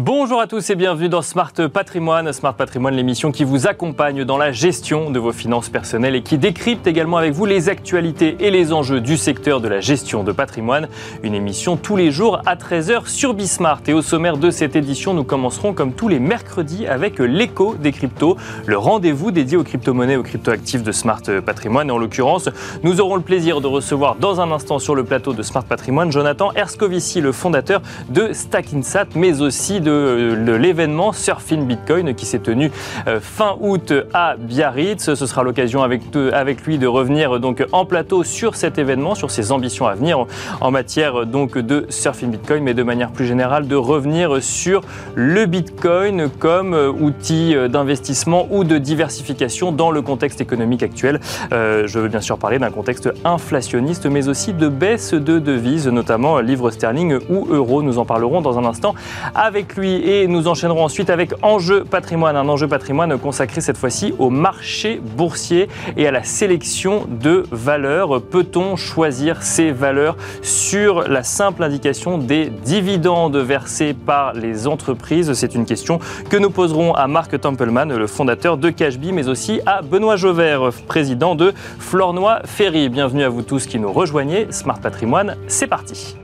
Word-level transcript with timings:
Bonjour 0.00 0.40
à 0.40 0.46
tous 0.46 0.70
et 0.70 0.76
bienvenue 0.76 1.08
dans 1.08 1.22
Smart 1.22 1.52
Patrimoine. 1.72 2.32
Smart 2.32 2.54
Patrimoine, 2.54 2.94
l'émission 2.94 3.32
qui 3.32 3.42
vous 3.42 3.66
accompagne 3.66 4.24
dans 4.24 4.38
la 4.38 4.52
gestion 4.52 5.10
de 5.10 5.18
vos 5.18 5.32
finances 5.32 5.70
personnelles 5.70 6.14
et 6.14 6.22
qui 6.22 6.38
décrypte 6.38 6.86
également 6.86 7.16
avec 7.16 7.32
vous 7.32 7.46
les 7.46 7.68
actualités 7.68 8.36
et 8.38 8.52
les 8.52 8.72
enjeux 8.72 9.00
du 9.00 9.16
secteur 9.16 9.60
de 9.60 9.66
la 9.66 9.80
gestion 9.80 10.22
de 10.22 10.30
patrimoine. 10.30 10.86
Une 11.24 11.34
émission 11.34 11.76
tous 11.76 11.96
les 11.96 12.12
jours 12.12 12.40
à 12.46 12.54
13h 12.54 13.08
sur 13.08 13.34
Bismart. 13.34 13.80
Et 13.88 13.92
au 13.92 14.00
sommaire 14.00 14.36
de 14.36 14.52
cette 14.52 14.76
édition, 14.76 15.14
nous 15.14 15.24
commencerons 15.24 15.72
comme 15.72 15.92
tous 15.92 16.06
les 16.06 16.20
mercredis 16.20 16.86
avec 16.86 17.18
l'écho 17.18 17.74
des 17.74 17.90
cryptos, 17.90 18.36
le 18.66 18.78
rendez-vous 18.78 19.32
dédié 19.32 19.56
aux 19.56 19.64
crypto-monnaies, 19.64 20.14
aux 20.14 20.22
crypto-actifs 20.22 20.84
de 20.84 20.92
Smart 20.92 21.22
Patrimoine. 21.44 21.88
Et 21.88 21.92
en 21.92 21.98
l'occurrence, 21.98 22.48
nous 22.84 23.00
aurons 23.00 23.16
le 23.16 23.22
plaisir 23.22 23.60
de 23.60 23.66
recevoir 23.66 24.14
dans 24.14 24.40
un 24.40 24.52
instant 24.52 24.78
sur 24.78 24.94
le 24.94 25.02
plateau 25.02 25.32
de 25.32 25.42
Smart 25.42 25.64
Patrimoine 25.64 26.12
Jonathan 26.12 26.52
Erskovici, 26.52 27.20
le 27.20 27.32
fondateur 27.32 27.82
de 28.10 28.32
Stackinsat, 28.32 29.06
mais 29.16 29.42
aussi 29.42 29.80
de 29.80 29.87
de, 29.88 30.52
l'événement 30.52 31.12
Surfing 31.12 31.66
Bitcoin 31.66 32.14
qui 32.14 32.26
s'est 32.26 32.38
tenu 32.38 32.70
euh, 33.06 33.20
fin 33.20 33.56
août 33.60 33.92
à 34.12 34.36
Biarritz. 34.36 35.14
Ce 35.14 35.26
sera 35.26 35.42
l'occasion 35.42 35.82
avec, 35.82 36.02
avec 36.32 36.62
lui 36.66 36.78
de 36.78 36.86
revenir 36.86 37.40
donc 37.40 37.64
en 37.72 37.84
plateau 37.84 38.24
sur 38.24 38.54
cet 38.56 38.78
événement, 38.78 39.14
sur 39.14 39.30
ses 39.30 39.52
ambitions 39.52 39.86
à 39.86 39.94
venir 39.94 40.26
en 40.60 40.70
matière 40.70 41.26
donc 41.26 41.58
de 41.58 41.86
Surfing 41.88 42.30
Bitcoin, 42.30 42.62
mais 42.62 42.74
de 42.74 42.82
manière 42.82 43.10
plus 43.10 43.26
générale 43.26 43.66
de 43.66 43.76
revenir 43.76 44.42
sur 44.42 44.82
le 45.14 45.46
Bitcoin 45.46 46.28
comme 46.38 46.74
euh, 46.74 46.90
outil 46.90 47.54
euh, 47.54 47.68
d'investissement 47.68 48.46
ou 48.50 48.64
de 48.64 48.78
diversification 48.78 49.72
dans 49.72 49.90
le 49.90 50.02
contexte 50.02 50.40
économique 50.40 50.82
actuel. 50.82 51.20
je 51.50 51.98
veux 51.98 52.08
bien 52.08 52.20
sûr 52.20 52.38
parler 52.38 52.58
d'un 52.58 52.70
contexte 52.70 53.10
inflationniste, 53.24 54.06
mais 54.06 54.28
aussi 54.28 54.52
de 54.52 54.68
baisse 54.68 55.14
de 55.14 55.38
devises, 55.38 55.88
notamment 55.88 56.40
livre 56.40 56.70
sterling 56.70 57.18
ou 57.28 57.46
euro. 57.50 57.82
Nous 57.82 57.98
en 57.98 58.04
parlerons 58.04 58.40
dans 58.40 58.58
un 58.58 58.64
instant 58.64 58.94
avec 59.34 59.76
et 59.86 60.26
nous 60.26 60.48
enchaînerons 60.48 60.84
ensuite 60.84 61.10
avec 61.10 61.32
Enjeu 61.42 61.84
patrimoine, 61.84 62.36
un 62.36 62.48
enjeu 62.48 62.66
patrimoine 62.66 63.18
consacré 63.18 63.60
cette 63.60 63.76
fois-ci 63.76 64.14
au 64.18 64.30
marché 64.30 65.00
boursier 65.16 65.68
et 65.96 66.06
à 66.06 66.10
la 66.10 66.24
sélection 66.24 67.06
de 67.08 67.44
valeurs. 67.50 68.20
Peut-on 68.22 68.76
choisir 68.76 69.42
ces 69.42 69.70
valeurs 69.70 70.16
sur 70.42 71.08
la 71.08 71.22
simple 71.22 71.62
indication 71.62 72.18
des 72.18 72.46
dividendes 72.46 73.36
versés 73.36 73.94
par 73.94 74.32
les 74.32 74.66
entreprises? 74.66 75.32
C'est 75.34 75.54
une 75.54 75.64
question 75.64 76.00
que 76.28 76.36
nous 76.36 76.50
poserons 76.50 76.94
à 76.94 77.06
Marc 77.06 77.40
Templeman, 77.40 77.94
le 77.94 78.06
fondateur 78.06 78.56
de 78.56 78.70
Cashby, 78.70 79.12
mais 79.12 79.28
aussi 79.28 79.60
à 79.66 79.82
Benoît 79.82 80.16
Jauvert, 80.16 80.70
président 80.86 81.34
de 81.34 81.52
Flornois 81.78 82.40
Ferry. 82.44 82.88
Bienvenue 82.88 83.22
à 83.22 83.28
vous 83.28 83.42
tous 83.42 83.66
qui 83.66 83.78
nous 83.78 83.92
rejoignez. 83.92 84.46
Smart 84.50 84.80
Patrimoine, 84.80 85.36
c'est 85.46 85.66
parti. 85.66 86.16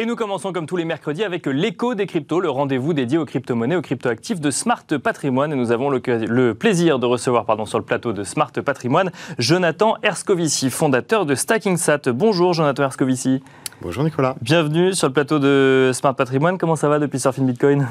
Et 0.00 0.06
nous 0.06 0.14
commençons 0.14 0.52
comme 0.52 0.66
tous 0.66 0.76
les 0.76 0.84
mercredis 0.84 1.24
avec 1.24 1.46
l'écho 1.46 1.96
des 1.96 2.06
cryptos, 2.06 2.38
le 2.38 2.48
rendez-vous 2.48 2.92
dédié 2.92 3.18
aux 3.18 3.24
crypto-monnaies, 3.24 3.74
aux 3.74 3.82
crypto-actifs 3.82 4.40
de 4.40 4.52
Smart 4.52 4.84
Patrimoine. 5.02 5.52
Et 5.52 5.56
nous 5.56 5.72
avons 5.72 5.90
le, 5.90 6.52
plaisir 6.52 7.00
de 7.00 7.06
recevoir 7.06 7.44
pardon, 7.44 7.66
sur 7.66 7.78
le 7.78 7.84
plateau 7.84 8.12
de 8.12 8.22
Smart 8.22 8.52
Patrimoine 8.52 9.10
Jonathan 9.40 9.96
Erskovici, 10.04 10.70
fondateur 10.70 11.26
de 11.26 11.34
StackingSat. 11.34 12.12
Bonjour 12.12 12.52
Jonathan 12.54 12.84
Erskovici. 12.84 13.42
Bonjour 13.82 14.04
Nicolas. 14.04 14.36
Bienvenue 14.40 14.94
sur 14.94 15.08
le 15.08 15.12
plateau 15.12 15.40
de 15.40 15.90
Smart 15.92 16.14
Patrimoine. 16.14 16.58
Comment 16.58 16.76
ça 16.76 16.88
va 16.88 17.00
depuis 17.00 17.18
Surfing 17.18 17.44
Bitcoin? 17.44 17.88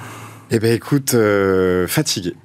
Eh 0.50 0.60
bien 0.60 0.72
écoute, 0.72 1.14
euh, 1.14 1.88
fatigué 1.88 2.36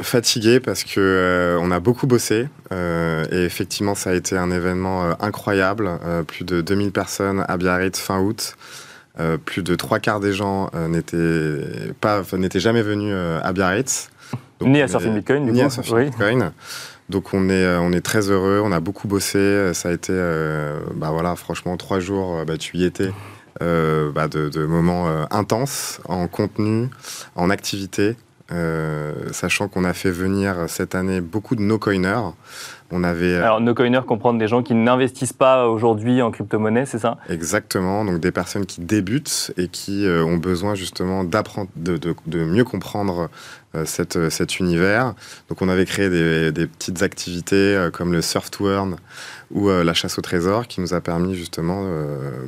fatigué 0.00 0.58
parce 0.58 0.82
que 0.82 0.98
euh, 0.98 1.56
on 1.62 1.70
a 1.70 1.78
beaucoup 1.78 2.08
bossé 2.08 2.48
euh, 2.72 3.24
et 3.30 3.44
effectivement 3.44 3.94
ça 3.94 4.10
a 4.10 4.14
été 4.14 4.36
un 4.36 4.50
événement 4.50 5.14
incroyable, 5.22 6.00
plus 6.26 6.44
de 6.44 6.62
2000 6.62 6.90
personnes 6.90 7.44
à 7.46 7.56
Biarritz 7.56 8.00
fin 8.00 8.18
août. 8.18 8.56
Euh, 9.20 9.38
plus 9.38 9.62
de 9.62 9.76
trois 9.76 10.00
quarts 10.00 10.18
des 10.18 10.32
gens 10.32 10.70
euh, 10.74 10.88
n'étaient 10.88 11.92
pas, 12.00 12.22
n'étaient 12.36 12.58
jamais 12.58 12.82
venus 12.82 13.12
euh, 13.12 13.40
à 13.44 13.52
Biarritz. 13.52 14.10
ni 14.60 14.82
à 14.82 14.88
Surfing 14.88 15.14
Bitcoin, 15.14 15.52
ni 15.52 15.62
à 15.62 15.70
Surfing 15.70 16.06
Bitcoin. 16.06 16.50
Donc 17.10 17.32
on 17.32 17.48
est, 17.48 17.76
on 17.76 17.92
est 17.92 18.00
très 18.00 18.30
heureux, 18.30 18.60
on 18.64 18.72
a 18.72 18.80
beaucoup 18.80 19.06
bossé. 19.06 19.72
Ça 19.72 19.90
a 19.90 19.92
été, 19.92 20.12
bah 20.94 21.10
voilà, 21.10 21.36
franchement, 21.36 21.76
trois 21.76 22.00
jours, 22.00 22.44
bah, 22.46 22.56
tu 22.56 22.78
y 22.78 22.84
étais. 22.84 23.12
Bah, 23.60 24.26
de, 24.26 24.48
de, 24.48 24.64
moments 24.64 25.06
intenses 25.30 26.00
en 26.08 26.26
contenu, 26.28 26.88
en 27.36 27.50
activité, 27.50 28.16
sachant 29.32 29.68
qu'on 29.68 29.84
a 29.84 29.92
fait 29.92 30.10
venir 30.10 30.64
cette 30.66 30.94
année 30.94 31.20
beaucoup 31.20 31.56
de 31.56 31.60
no-coiners. 31.60 32.32
On 32.96 33.02
avait. 33.02 33.34
Euh, 33.34 33.44
Alors, 33.44 33.60
no 33.60 33.74
coiners 33.74 34.06
comprendre 34.06 34.38
des 34.38 34.46
gens 34.46 34.62
qui 34.62 34.72
n'investissent 34.72 35.32
pas 35.32 35.66
aujourd'hui 35.66 36.22
en 36.22 36.30
crypto-monnaie, 36.30 36.86
c'est 36.86 37.00
ça? 37.00 37.16
Exactement. 37.28 38.04
Donc, 38.04 38.20
des 38.20 38.30
personnes 38.30 38.66
qui 38.66 38.82
débutent 38.82 39.52
et 39.56 39.66
qui 39.66 40.06
euh, 40.06 40.24
ont 40.24 40.36
besoin 40.36 40.76
justement 40.76 41.24
d'apprendre, 41.24 41.70
de, 41.74 41.98
de, 41.98 42.44
mieux 42.44 42.62
comprendre 42.62 43.30
euh, 43.74 43.84
cette, 43.84 44.30
cet 44.30 44.60
univers. 44.60 45.14
Donc, 45.48 45.60
on 45.60 45.68
avait 45.68 45.86
créé 45.86 46.08
des, 46.08 46.52
des 46.52 46.68
petites 46.68 47.02
activités 47.02 47.88
comme 47.92 48.12
le 48.12 48.22
Surf 48.22 48.48
to 48.52 48.70
Earn 48.70 48.94
ou 49.50 49.68
la 49.68 49.94
chasse 49.94 50.18
au 50.18 50.22
trésor 50.22 50.66
qui 50.66 50.80
nous 50.80 50.94
a 50.94 51.00
permis 51.00 51.34
justement 51.34 51.84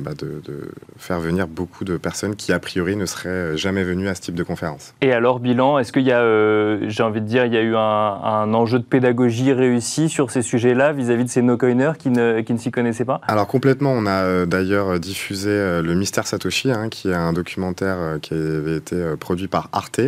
bah, 0.01 0.11
de, 0.17 0.41
de, 0.43 0.71
faire 0.97 1.19
venir 1.19 1.47
beaucoup 1.47 1.85
de 1.85 1.95
personnes 1.95 2.35
qui, 2.35 2.51
a 2.51 2.59
priori, 2.59 2.97
ne 2.97 3.05
seraient 3.05 3.55
jamais 3.55 3.83
venues 3.83 4.09
à 4.09 4.15
ce 4.15 4.21
type 4.21 4.35
de 4.35 4.43
conférence. 4.43 4.93
Et 5.01 5.13
alors, 5.13 5.39
bilan, 5.39 5.77
est-ce 5.77 5.93
qu'il 5.93 6.03
y 6.03 6.11
a, 6.11 6.89
j'ai 6.89 7.03
envie 7.03 7.21
de 7.21 7.25
dire, 7.25 7.45
il 7.45 7.53
y 7.53 7.57
a 7.57 7.61
eu 7.61 7.75
un, 7.75 7.79
un 7.79 8.53
enjeu 8.53 8.79
de 8.79 8.83
pédagogie 8.83 9.53
réussi 9.53 10.09
sur 10.09 10.31
ces 10.31 10.36
sujets-là 10.41 10.93
vis-à-vis 10.93 11.25
de 11.25 11.29
ces 11.29 11.41
no-coiners 11.41 11.93
qui 11.97 12.09
ne, 12.09 12.41
qui 12.41 12.53
ne 12.53 12.57
s'y 12.57 12.71
connaissaient 12.71 13.05
pas? 13.05 13.21
Alors 13.27 13.47
complètement, 13.47 13.91
on 13.91 14.05
a 14.05 14.23
euh, 14.23 14.45
d'ailleurs 14.45 14.99
diffusé 14.99 15.49
euh, 15.49 15.81
Le 15.81 15.95
Mystère 15.95 16.27
Satoshi, 16.27 16.71
hein, 16.71 16.89
qui 16.89 17.09
est 17.09 17.13
un 17.13 17.33
documentaire 17.33 17.97
euh, 17.97 18.19
qui 18.19 18.33
avait 18.33 18.77
été 18.77 19.15
produit 19.19 19.47
par 19.47 19.69
Arte. 19.71 20.01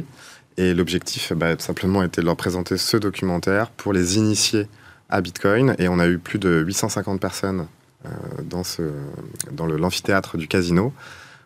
Et 0.57 0.73
l'objectif, 0.73 1.34
bah, 1.34 1.56
simplement, 1.57 2.03
était 2.03 2.22
de 2.22 2.25
leur 2.25 2.35
présenter 2.35 2.78
ce 2.78 2.97
documentaire 2.97 3.69
pour 3.69 3.94
les 3.94 4.18
initier 4.18 4.68
à 5.09 5.22
Bitcoin. 5.22 5.75
Et 5.79 5.88
on 5.88 6.00
a 6.00 6.07
eu 6.07 6.18
plus 6.18 6.39
de 6.39 6.63
850 6.66 7.19
personnes 7.22 7.68
dans, 8.44 8.63
ce, 8.63 8.81
dans 9.51 9.66
l'amphithéâtre 9.66 10.38
du 10.38 10.47
casino. 10.47 10.94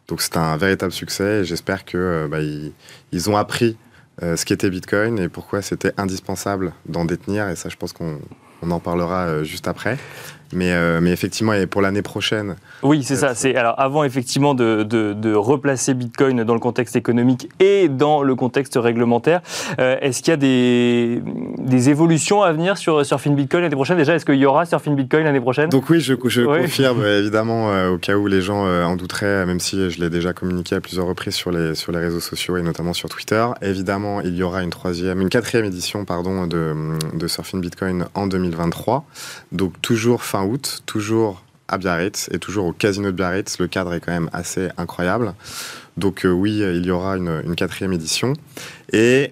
Donc 0.08 0.22
c'est 0.22 0.38
un 0.38 0.58
véritable 0.58 0.92
succès 0.92 1.42
et 1.42 1.46
j'espère 1.46 1.86
que 1.86 2.28
bah, 2.30 2.40
ils, 2.42 3.30
ont 3.30 3.38
appris 3.38 3.78
ce 4.20 4.44
qu'était 4.46 4.70
Bitcoin 4.70 5.20
et 5.20 5.30
pourquoi 5.30 5.62
c'était 5.62 5.94
indispensable 5.98 6.74
d'en 6.88 7.06
détenir. 7.06 7.48
Et 7.50 7.56
ça, 7.56 7.70
je 7.70 7.76
pense 7.76 7.94
qu'on 7.94 8.20
on 8.64 8.72
en 8.72 8.80
parlera 8.80 9.26
euh, 9.26 9.44
juste 9.44 9.68
après. 9.68 9.98
Mais, 10.56 10.72
euh, 10.72 11.00
mais 11.02 11.10
effectivement, 11.10 11.54
et 11.54 11.66
pour 11.66 11.82
l'année 11.82 12.04
prochaine. 12.04 12.58
Oui, 12.84 13.02
c'est 13.02 13.16
ça. 13.16 13.34
C'est 13.34 13.56
alors 13.56 13.74
avant 13.80 14.04
effectivement 14.04 14.54
de, 14.54 14.84
de, 14.84 15.34
replacer 15.34 15.96
Bitcoin 15.96 16.44
dans 16.44 16.54
le 16.54 16.60
contexte 16.60 16.96
économique 16.96 17.50
et 17.60 17.90
dans 17.90 18.22
le 18.22 18.36
contexte 18.36 18.78
réglementaire. 18.80 19.42
Euh, 19.80 19.98
est-ce 20.02 20.22
qu'il 20.22 20.30
y 20.30 20.34
a 20.34 20.38
des, 20.38 21.24
des, 21.58 21.90
évolutions 21.90 22.44
à 22.44 22.54
venir 22.54 22.78
sur 22.78 23.04
Surfing 23.04 23.36
Bitcoin 23.36 23.64
l'année 23.64 23.76
prochaine? 23.76 23.98
Déjà, 23.98 24.14
est-ce 24.14 24.26
qu'il 24.26 24.36
y 24.36 24.46
aura 24.46 24.68
Surfing 24.68 24.96
Bitcoin 24.96 25.24
l'année 25.24 25.42
prochaine? 25.42 25.70
Donc 25.70 25.90
oui, 25.90 26.00
je, 26.00 26.14
je 26.28 26.44
confirme 26.44 27.04
évidemment 27.04 27.88
au 27.88 27.98
cas 27.98 28.16
où 28.16 28.28
les 28.28 28.42
gens 28.42 28.64
en 28.64 28.96
douteraient, 28.96 29.48
même 29.48 29.60
si 29.60 29.90
je 29.90 30.00
l'ai 30.00 30.12
déjà 30.12 30.34
communiqué 30.34 30.76
à 30.76 30.82
plusieurs 30.82 31.08
reprises 31.08 31.34
sur 31.34 31.50
les 31.50 31.74
sur 31.74 31.92
les 31.92 32.00
réseaux 32.00 32.20
sociaux 32.20 32.58
et 32.58 32.62
notamment 32.62 32.94
sur 32.94 33.10
Twitter. 33.10 33.44
Évidemment, 33.64 34.22
il 34.22 34.36
y 34.36 34.44
aura 34.44 34.62
une 34.62 34.70
troisième, 34.70 35.20
une 35.20 35.30
quatrième 35.30 35.66
édition 35.66 36.06
pardon 36.06 36.46
de, 36.46 36.76
de 37.14 37.28
Surfing 37.28 37.60
Bitcoin 37.60 38.06
en 38.14 38.28
2023. 38.54 39.06
Donc 39.52 39.82
toujours 39.82 40.24
fin 40.24 40.44
août, 40.46 40.82
toujours 40.86 41.44
à 41.68 41.78
Biarritz 41.78 42.30
et 42.32 42.40
toujours 42.40 42.66
au 42.66 42.74
casino 42.74 43.08
de 43.08 43.16
Biarritz. 43.16 43.60
Le 43.60 43.68
cadre 43.68 43.94
est 43.94 44.00
quand 44.00 44.12
même 44.12 44.30
assez 44.34 44.70
incroyable. 44.78 45.34
Donc 45.98 46.26
euh, 46.26 46.32
oui, 46.32 46.60
il 46.60 46.86
y 46.86 46.92
aura 46.92 47.18
une, 47.18 47.42
une, 47.46 47.56
quatrième 47.56 47.94
édition. 47.94 48.34
Et 48.92 49.32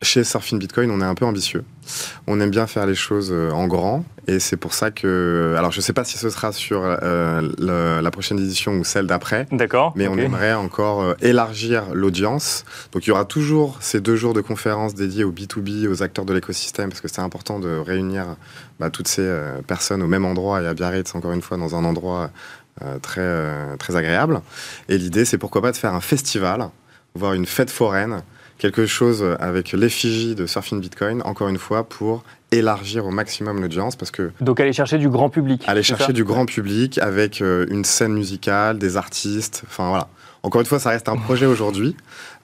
chez 0.00 0.22
Surfing 0.22 0.60
Bitcoin, 0.60 0.92
on 0.92 1.00
est 1.00 1.04
un 1.04 1.14
peu 1.16 1.24
ambitieux. 1.24 1.64
On 2.28 2.40
aime 2.40 2.50
bien 2.50 2.68
faire 2.68 2.86
les 2.86 2.94
choses 2.94 3.30
euh, 3.32 3.50
en 3.50 3.66
grand. 3.66 4.04
Et 4.28 4.38
c'est 4.38 4.56
pour 4.56 4.72
ça 4.72 4.92
que. 4.92 5.56
Alors, 5.58 5.72
je 5.72 5.78
ne 5.78 5.82
sais 5.82 5.92
pas 5.92 6.04
si 6.04 6.18
ce 6.18 6.30
sera 6.30 6.52
sur 6.52 6.82
euh, 6.84 8.00
la 8.00 8.10
prochaine 8.12 8.38
édition 8.38 8.74
ou 8.74 8.84
celle 8.84 9.06
d'après. 9.08 9.48
D'accord. 9.50 9.92
Mais 9.96 10.06
on 10.06 10.16
aimerait 10.16 10.54
encore 10.54 11.02
euh, 11.02 11.14
élargir 11.20 11.94
l'audience. 11.94 12.64
Donc, 12.92 13.06
il 13.06 13.08
y 13.08 13.10
aura 13.10 13.24
toujours 13.24 13.78
ces 13.80 14.00
deux 14.00 14.14
jours 14.14 14.34
de 14.34 14.40
conférences 14.40 14.94
dédiés 14.94 15.24
au 15.24 15.32
B2B, 15.32 15.88
aux 15.88 16.02
acteurs 16.02 16.24
de 16.24 16.32
l'écosystème, 16.32 16.90
parce 16.90 17.00
que 17.00 17.08
c'est 17.08 17.22
important 17.22 17.58
de 17.58 17.76
réunir 17.76 18.36
bah, 18.78 18.90
toutes 18.90 19.08
ces 19.08 19.28
personnes 19.66 20.02
au 20.02 20.06
même 20.06 20.24
endroit 20.24 20.62
et 20.62 20.66
à 20.66 20.74
Biarritz, 20.74 21.12
encore 21.16 21.32
une 21.32 21.42
fois, 21.42 21.56
dans 21.56 21.74
un 21.74 21.84
endroit 21.84 22.30
très, 23.02 23.76
très 23.78 23.96
agréable. 23.96 24.42
Et 24.88 24.96
l'idée, 24.96 25.24
c'est 25.24 25.38
pourquoi 25.38 25.60
pas 25.60 25.72
de 25.72 25.76
faire 25.76 25.94
un 25.94 26.00
festival, 26.00 26.68
voire 27.14 27.32
une 27.32 27.46
fête 27.46 27.70
foraine 27.70 28.22
quelque 28.58 28.86
chose 28.86 29.24
avec 29.38 29.72
l'effigie 29.72 30.34
de 30.34 30.46
Surfing 30.46 30.80
Bitcoin, 30.80 31.22
encore 31.24 31.48
une 31.48 31.58
fois, 31.58 31.88
pour 31.88 32.24
élargir 32.50 33.06
au 33.06 33.10
maximum 33.10 33.60
l'audience 33.60 33.96
parce 33.96 34.10
que 34.10 34.30
donc 34.40 34.60
aller 34.60 34.72
chercher 34.72 34.98
du 34.98 35.08
grand 35.08 35.28
public 35.28 35.62
aller 35.66 35.82
chercher 35.82 36.12
du 36.12 36.24
grand 36.24 36.46
public 36.46 36.98
avec 36.98 37.42
euh, 37.42 37.66
une 37.70 37.84
scène 37.84 38.14
musicale 38.14 38.78
des 38.78 38.96
artistes 38.96 39.62
enfin 39.66 39.88
voilà. 39.88 40.08
Encore 40.42 40.60
une 40.60 40.66
fois 40.66 40.78
ça 40.78 40.90
reste 40.90 41.08
un 41.08 41.16
projet 41.16 41.46
aujourd'hui 41.46 41.94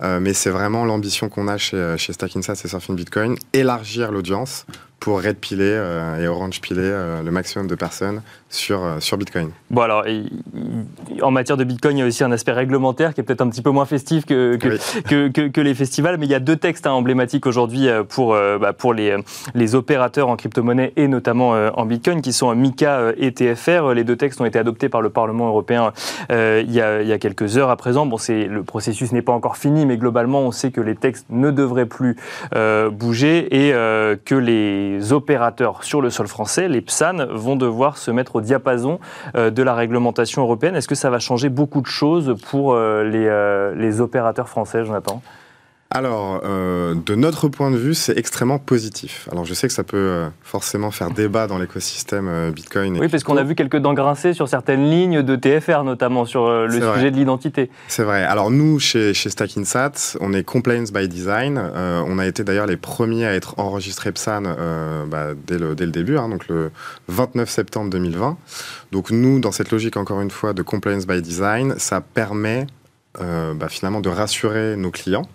euh, 0.03 0.21
mais 0.21 0.35
c'est 0.35 0.51
vraiment 0.51 0.85
l'ambition 0.85 1.29
qu'on 1.29 1.49
a 1.49 1.57
chez, 1.57 1.77
euh, 1.77 1.97
chez 1.97 2.13
Stackinsat 2.13 2.55
et 2.65 2.69
Surfing 2.69 2.97
Bitcoin 2.97 3.37
élargir 3.53 4.13
l'audience 4.13 4.67
pour 5.05 5.23
red 5.23 5.37
piler 5.37 5.79
et 6.19 6.27
orange 6.27 6.63
piler 6.63 6.91
le 7.23 7.31
maximum 7.31 7.67
de 7.67 7.75
personnes 7.75 8.23
sur, 8.49 8.81
sur 9.01 9.19
Bitcoin. 9.19 9.51
Bon 9.69 9.83
alors, 9.83 10.07
en 11.21 11.31
matière 11.31 11.59
de 11.59 11.65
Bitcoin, 11.65 11.99
il 11.99 12.01
y 12.01 12.03
a 12.03 12.07
aussi 12.07 12.25
un 12.25 12.33
aspect 12.33 12.53
réglementaire 12.53 13.13
qui 13.13 13.21
est 13.21 13.25
peut-être 13.25 13.43
un 13.43 13.51
petit 13.51 13.61
peu 13.61 13.69
moins 13.69 13.85
festif 13.85 14.25
que, 14.25 14.57
que, 14.57 15.49
que, 15.49 15.61
les 15.61 15.75
festivals, 15.75 16.17
mais 16.17 16.25
il 16.25 16.31
y 16.31 16.35
a 16.35 16.41
deux 16.41 16.57
textes 16.57 16.87
hein, 16.87 16.93
emblématiques 16.93 17.45
aujourd'hui 17.45 17.89
pour, 18.09 18.31
bah, 18.33 18.73
pour 18.73 18.95
les, 18.95 19.15
les 19.55 19.75
opérateurs 19.75 20.31
en 20.31 20.37
crypto-monnaie 20.37 20.95
et 20.97 21.07
notamment 21.07 21.51
en 21.51 21.85
Bitcoin 21.85 22.23
qui 22.23 22.33
sont 22.33 22.55
MICA 22.55 23.13
et 23.19 23.33
TFR. 23.35 23.93
Les 23.95 24.05
deux 24.05 24.17
textes 24.17 24.41
ont 24.41 24.47
été 24.47 24.59
adoptés 24.59 24.89
par 24.89 25.03
le 25.03 25.11
Parlement 25.11 25.49
européen 25.49 25.93
il, 26.31 26.73
y 26.73 26.81
a, 26.81 27.03
il 27.03 27.09
y 27.09 27.13
a 27.13 27.19
quelques 27.19 27.59
heures 27.59 27.69
à 27.69 27.77
présent. 27.77 28.07
Bon, 28.07 28.17
le 28.29 28.63
processus 28.63 29.13
n'est 29.13 29.23
pas 29.23 29.33
encore 29.33 29.59
fini, 29.59 29.85
mais 29.85 29.99
globalement, 29.99 30.41
on 30.41 30.51
sait 30.51 30.71
que 30.71 30.81
les 30.81 30.95
textes 30.95 31.27
ne 31.31 31.51
devraient 31.51 31.87
plus 31.87 32.17
euh, 32.55 32.91
bouger 32.91 33.49
et 33.55 33.73
euh, 33.73 34.17
que 34.23 34.35
les 34.35 34.94
opérateurs 35.13 35.85
sur 35.85 36.01
le 36.01 36.11
sol 36.11 36.27
français, 36.27 36.69
les 36.69 36.81
PSAN, 36.81 37.27
vont 37.31 37.57
devoir 37.57 37.99
se 37.99 38.11
mettre 38.11 38.37
au 38.37 38.41
diapason 38.41 38.99
euh, 39.37 39.51
de 39.51 39.63
la 39.63 39.75
réglementation 39.75 40.43
européenne. 40.43 40.77
Est-ce 40.77 40.89
que 40.89 40.95
ça 40.95 41.11
va 41.11 41.19
changer 41.19 41.49
beaucoup 41.49 41.81
de 41.81 41.87
choses 41.87 42.35
pour 42.51 42.77
les, 42.77 43.73
les 43.77 44.01
opérateurs 44.01 44.49
français, 44.49 44.85
Jonathan? 44.85 45.23
Alors, 45.97 46.41
euh, 46.43 46.97
de 47.07 47.15
notre 47.15 47.47
point 47.47 47.71
de 47.71 47.77
vue, 47.77 47.95
c'est 47.95 48.19
extrêmement 48.19 48.59
positif. 48.59 49.29
Alors, 49.31 49.45
je 49.45 49.55
sais 49.55 49.69
que 49.69 49.73
ça 49.73 49.85
peut 49.85 49.97
euh, 49.97 50.29
forcément 50.43 50.91
faire 50.91 51.13
débat 51.13 51.47
dans 51.47 51.57
l'écosystème 51.57 52.27
euh, 52.27 52.51
Bitcoin. 52.51 52.99
oui, 52.99 53.07
parce 53.07 53.23
qu'on 53.23 53.37
a 53.37 53.45
vu 53.45 53.55
quelques 53.55 53.77
dents 53.77 53.95
grincées 53.95 54.33
sur 54.33 54.49
certaines 54.49 54.91
lignes 54.91 55.23
de 55.23 55.37
TFR, 55.37 55.85
notamment 55.85 56.25
sur 56.25 56.51
le 56.51 56.73
sujet 56.95 57.13
de 57.13 57.17
l'identité. 57.17 57.71
C'est 57.87 58.03
vrai. 58.03 58.25
Alors, 58.25 58.51
nous, 58.51 58.81
chez, 58.81 59.15
chez 59.15 59.31
Stackinsat, 59.31 60.17
on 60.19 60.33
est 60.33 60.43
compliance 60.43 60.93
by 60.93 61.09
design. 61.09 61.59
on 61.59 62.19
a 62.19 62.27
été 62.27 62.43
d'ailleurs 62.43 62.67
les 62.67 62.77
premiers 62.77 63.27
à 63.27 63.33
être 63.33 63.61
enregistrés 63.61 64.11
PSAN 64.11 64.43
bah, 65.07 65.29
dès, 65.47 65.59
le, 65.59 65.77
dès, 65.77 65.87
le, 65.87 65.93
début, 65.93 66.19
hein, 66.19 66.29
donc 66.29 66.49
le 66.49 66.73
29 67.07 67.49
septembre 67.49 67.91
2020. 67.91 68.37
Donc, 68.91 69.13
nous, 69.13 69.39
dans 69.39 69.53
cette 69.53 69.71
logique, 69.71 69.97
encore 69.97 70.21
une 70.21 70.33
fois, 70.33 70.55
de 70.55 70.63
compliance 70.63 71.07
by 71.07 71.23
design, 71.23 71.77
ça 71.79 72.01
permet 72.01 72.67
bah, 73.21 73.69
finalement 73.69 74.01
de 74.01 74.09
rassurer 74.09 74.75
nos 74.77 74.91
clients 74.91 75.29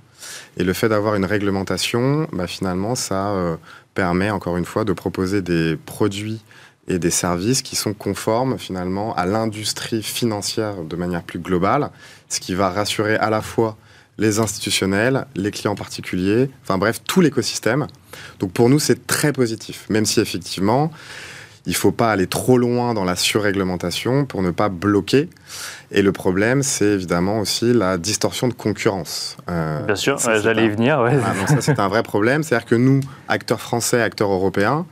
et 0.57 0.63
le 0.63 0.73
fait 0.73 0.89
d'avoir 0.89 1.15
une 1.15 1.25
réglementation, 1.25 2.27
bah, 2.33 2.47
finalement, 2.47 2.95
ça 2.95 3.29
euh, 3.29 3.55
permet 3.93 4.29
encore 4.29 4.57
une 4.57 4.65
fois 4.65 4.83
de 4.85 4.93
proposer 4.93 5.41
des 5.41 5.77
produits 5.85 6.41
et 6.87 6.99
des 6.99 7.11
services 7.11 7.61
qui 7.61 7.75
sont 7.75 7.93
conformes 7.93 8.57
finalement 8.57 9.15
à 9.15 9.25
l'industrie 9.25 10.01
financière 10.01 10.83
de 10.83 10.95
manière 10.95 11.23
plus 11.23 11.39
globale, 11.39 11.91
ce 12.29 12.39
qui 12.39 12.55
va 12.55 12.69
rassurer 12.69 13.15
à 13.15 13.29
la 13.29 13.41
fois 13.41 13.77
les 14.17 14.39
institutionnels, 14.39 15.25
les 15.35 15.51
clients 15.51 15.75
particuliers, 15.75 16.49
enfin 16.63 16.77
bref, 16.77 17.01
tout 17.07 17.21
l'écosystème. 17.21 17.87
Donc 18.39 18.51
pour 18.51 18.69
nous, 18.69 18.79
c'est 18.79 19.07
très 19.07 19.31
positif, 19.31 19.85
même 19.89 20.05
si 20.05 20.19
effectivement, 20.19 20.91
il 21.65 21.71
ne 21.71 21.75
faut 21.75 21.91
pas 21.91 22.11
aller 22.11 22.27
trop 22.27 22.57
loin 22.57 22.93
dans 22.93 23.03
la 23.03 23.15
surréglementation 23.15 24.25
pour 24.25 24.41
ne 24.41 24.51
pas 24.51 24.69
bloquer. 24.69 25.29
Et 25.91 26.01
le 26.01 26.11
problème, 26.11 26.63
c'est 26.63 26.85
évidemment 26.85 27.39
aussi 27.39 27.73
la 27.73 27.97
distorsion 27.97 28.47
de 28.47 28.53
concurrence. 28.53 29.37
Euh, 29.49 29.85
Bien 29.85 29.95
sûr, 29.95 30.17
j'allais 30.17 30.65
y 30.65 30.69
venir. 30.69 30.99
Ouais. 30.99 31.13
donc 31.13 31.47
ça, 31.47 31.61
c'est 31.61 31.79
un 31.79 31.87
vrai 31.87 32.03
problème. 32.03 32.43
C'est-à-dire 32.43 32.67
que 32.67 32.75
nous, 32.75 33.01
acteurs 33.27 33.61
français, 33.61 34.01
acteurs 34.01 34.31
européens, 34.31 34.85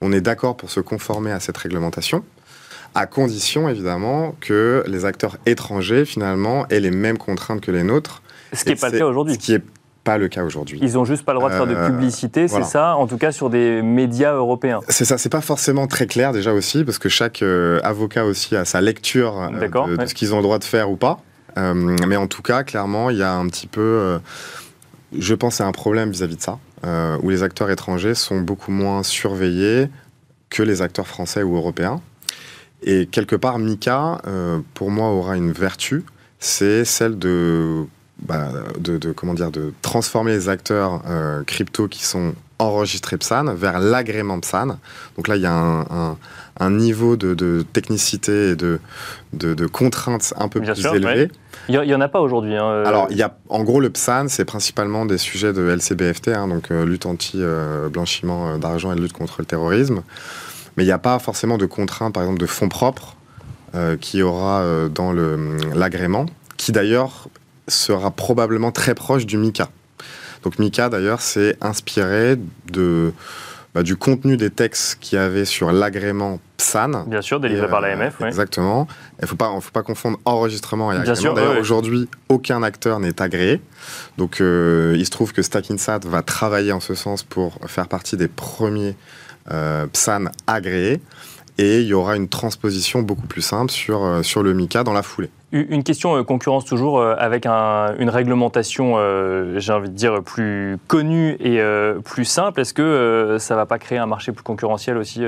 on 0.00 0.12
est 0.12 0.20
d'accord 0.20 0.56
pour 0.56 0.70
se 0.70 0.80
conformer 0.80 1.32
à 1.32 1.40
cette 1.40 1.56
réglementation, 1.56 2.24
à 2.94 3.06
condition 3.06 3.68
évidemment 3.68 4.34
que 4.40 4.84
les 4.86 5.04
acteurs 5.04 5.36
étrangers, 5.46 6.04
finalement, 6.04 6.66
aient 6.68 6.80
les 6.80 6.90
mêmes 6.90 7.18
contraintes 7.18 7.60
que 7.60 7.70
les 7.70 7.82
nôtres. 7.82 8.22
Ce 8.52 8.64
qui 8.64 8.70
n'est 8.70 8.76
pas 8.76 8.90
le 8.90 8.98
cas 8.98 9.06
aujourd'hui. 9.06 9.34
Ce 9.34 9.38
qui 9.38 9.54
est 9.54 9.62
pas 10.06 10.18
le 10.18 10.28
cas 10.28 10.44
aujourd'hui. 10.44 10.78
Ils 10.80 10.96
ont 10.96 11.04
juste 11.04 11.24
pas 11.24 11.32
le 11.32 11.40
droit 11.40 11.50
de 11.50 11.54
faire 11.56 11.66
de 11.66 11.74
euh, 11.74 11.88
publicité, 11.88 12.46
c'est 12.46 12.62
ça 12.62 12.94
En 12.96 13.08
tout 13.08 13.18
cas 13.18 13.32
sur 13.32 13.50
des 13.50 13.82
médias 13.82 14.32
européens. 14.32 14.80
C'est 14.88 15.04
ça, 15.04 15.18
c'est 15.18 15.28
pas 15.28 15.40
forcément 15.40 15.88
très 15.88 16.06
clair 16.06 16.32
déjà 16.32 16.52
aussi, 16.52 16.84
parce 16.84 16.98
que 16.98 17.08
chaque 17.08 17.42
euh, 17.42 17.80
avocat 17.82 18.24
aussi 18.24 18.54
a 18.54 18.64
sa 18.64 18.80
lecture 18.80 19.42
euh, 19.42 19.96
de, 19.96 20.06
ce 20.06 20.14
qu'ils 20.14 20.32
ont 20.32 20.36
le 20.36 20.44
droit 20.44 20.60
de 20.60 20.64
faire 20.64 20.90
ou 20.90 20.96
pas. 20.96 21.18
mais 21.56 22.16
en 22.16 22.28
tout 22.28 22.42
cas, 22.42 22.62
clairement, 22.62 23.10
il 23.10 23.16
y 23.16 23.22
a 23.22 23.34
un 23.34 23.46
petit 23.48 23.66
peu, 23.66 24.18
je 25.18 25.34
pense, 25.34 25.60
à 25.60 25.66
un 25.66 25.72
problème 25.72 26.10
vis-à-vis 26.10 26.36
de 26.36 26.42
ça, 26.42 26.58
où 27.22 27.28
les 27.28 27.42
acteurs 27.42 27.70
étrangers 27.70 28.14
sont 28.14 28.40
beaucoup 28.40 28.70
moins 28.70 29.02
surveillés 29.02 29.88
que 30.50 30.62
les 30.62 30.82
acteurs 30.82 31.08
français 31.08 31.42
ou 31.42 31.56
européens. 31.56 32.00
Et 32.82 33.06
quelque 33.06 33.34
part, 33.34 33.58
Mika, 33.58 34.20
pour 34.74 34.90
moi, 34.92 35.08
aura 35.08 35.36
une 35.36 35.50
vertu, 35.50 36.04
c'est 36.38 36.84
celle 36.84 37.18
de 37.18 37.86
bah, 38.22 38.48
de, 38.78 39.12
comment 39.12 39.34
dire, 39.34 39.50
de 39.50 39.74
transformer 39.82 40.32
les 40.32 40.48
acteurs 40.48 41.02
euh, 41.06 41.44
crypto 41.44 41.86
qui 41.86 42.02
sont 42.02 42.34
enregistrés 42.58 43.18
PSAN 43.18 43.54
vers 43.54 43.78
l'agrément 43.78 44.40
PSAN. 44.40 44.78
Donc 45.16 45.28
là, 45.28 45.36
il 45.36 45.42
y 45.42 45.46
a 45.46 46.16
un, 46.58 46.70
niveau 46.70 47.16
de, 47.16 47.62
technicité 47.74 48.50
et 48.50 48.56
de, 48.56 48.80
de, 49.34 49.66
contraintes 49.66 50.32
un 50.38 50.48
peu 50.48 50.60
plus 50.60 50.86
élevé. 50.86 51.30
Il 51.68 51.78
n'y 51.78 51.94
en 51.94 52.00
a 52.00 52.08
pas 52.08 52.20
aujourd'hui. 52.20 52.56
Hein, 52.56 52.64
euh. 52.64 52.86
Alors, 52.86 53.08
il 53.10 53.18
y 53.18 53.22
a, 53.22 53.36
en 53.50 53.62
gros, 53.62 53.80
le 53.80 53.90
PSAN, 53.90 54.28
c'est 54.28 54.46
principalement 54.46 55.04
des 55.04 55.18
sujets 55.18 55.52
de 55.52 55.68
LCBFT, 55.68 56.28
hein, 56.28 56.48
donc 56.48 56.70
euh, 56.70 56.86
lutte 56.86 57.04
anti-blanchiment 57.04 58.56
d'argent 58.56 58.92
et 58.92 58.96
lutte 58.96 59.12
contre 59.12 59.36
le 59.40 59.44
terrorisme. 59.44 60.02
Mais 60.78 60.84
il 60.84 60.86
n'y 60.86 60.92
a 60.92 60.98
pas 60.98 61.18
forcément 61.18 61.58
de 61.58 61.66
contraintes, 61.66 62.14
par 62.14 62.22
exemple, 62.22 62.40
de 62.40 62.46
fonds 62.46 62.68
propres 62.68 63.16
qui 64.00 64.22
aura 64.22 64.64
dans 64.88 65.12
l'agrément, 65.74 66.24
qui 66.56 66.72
d'ailleurs 66.72 67.28
sera 67.68 68.10
probablement 68.10 68.72
très 68.72 68.94
proche 68.94 69.26
du 69.26 69.36
Mika. 69.36 69.68
Donc 70.42 70.58
Mika, 70.58 70.88
d'ailleurs, 70.88 71.20
s'est 71.20 71.56
inspiré 71.60 72.36
de, 72.70 73.12
bah, 73.74 73.82
du 73.82 73.96
contenu 73.96 74.36
des 74.36 74.48
textes 74.48 74.98
qu'il 75.00 75.18
y 75.18 75.20
avait 75.20 75.44
sur 75.44 75.70
l'agrément 75.70 76.40
PSAN. 76.56 77.04
Bien 77.06 77.20
sûr, 77.20 77.40
délivré 77.40 77.68
par 77.68 77.80
l'AMF. 77.82 78.14
Oui. 78.20 78.28
Exactement. 78.28 78.88
Il 79.18 79.24
ne 79.24 79.26
faut 79.26 79.36
pas, 79.36 79.50
faut 79.60 79.70
pas 79.70 79.82
confondre 79.82 80.18
enregistrement 80.24 80.92
et 80.92 80.96
agrément. 80.96 81.34
D'ailleurs, 81.34 81.58
aujourd'hui, 81.58 82.08
aucun 82.28 82.62
acteur 82.62 83.00
n'est 83.00 83.20
agréé. 83.20 83.60
Donc, 84.16 84.40
euh, 84.40 84.94
il 84.96 85.04
se 85.04 85.10
trouve 85.10 85.34
que 85.34 85.42
Stackinsat 85.42 86.00
va 86.06 86.22
travailler 86.22 86.72
en 86.72 86.80
ce 86.80 86.94
sens 86.94 87.22
pour 87.22 87.58
faire 87.66 87.88
partie 87.88 88.16
des 88.16 88.28
premiers 88.28 88.96
euh, 89.50 89.86
PSAN 89.88 90.26
agréés. 90.46 91.00
Et 91.58 91.80
il 91.80 91.86
y 91.86 91.94
aura 91.94 92.16
une 92.16 92.28
transposition 92.28 93.02
beaucoup 93.02 93.26
plus 93.26 93.42
simple 93.42 93.70
sur, 93.70 94.04
euh, 94.04 94.22
sur 94.22 94.42
le 94.42 94.54
Mika 94.54 94.84
dans 94.84 94.92
la 94.94 95.02
foulée. 95.02 95.30
Une 95.52 95.84
question 95.84 96.16
euh, 96.16 96.24
concurrence 96.24 96.64
toujours 96.64 96.98
euh, 96.98 97.14
avec 97.18 97.46
une 97.46 98.10
réglementation, 98.10 98.94
euh, 98.96 99.58
j'ai 99.58 99.72
envie 99.72 99.88
de 99.88 99.94
dire, 99.94 100.22
plus 100.22 100.76
connue 100.88 101.36
et 101.40 101.60
plus 102.04 102.24
simple. 102.24 102.60
Est-ce 102.60 102.74
que 102.74 103.36
ça 103.38 103.54
ne 103.54 103.60
va 103.60 103.66
pas 103.66 103.78
créer 103.78 103.98
un 103.98 104.06
marché 104.06 104.32
plus 104.32 104.42
concurrentiel 104.42 104.96
aussi 104.96 105.22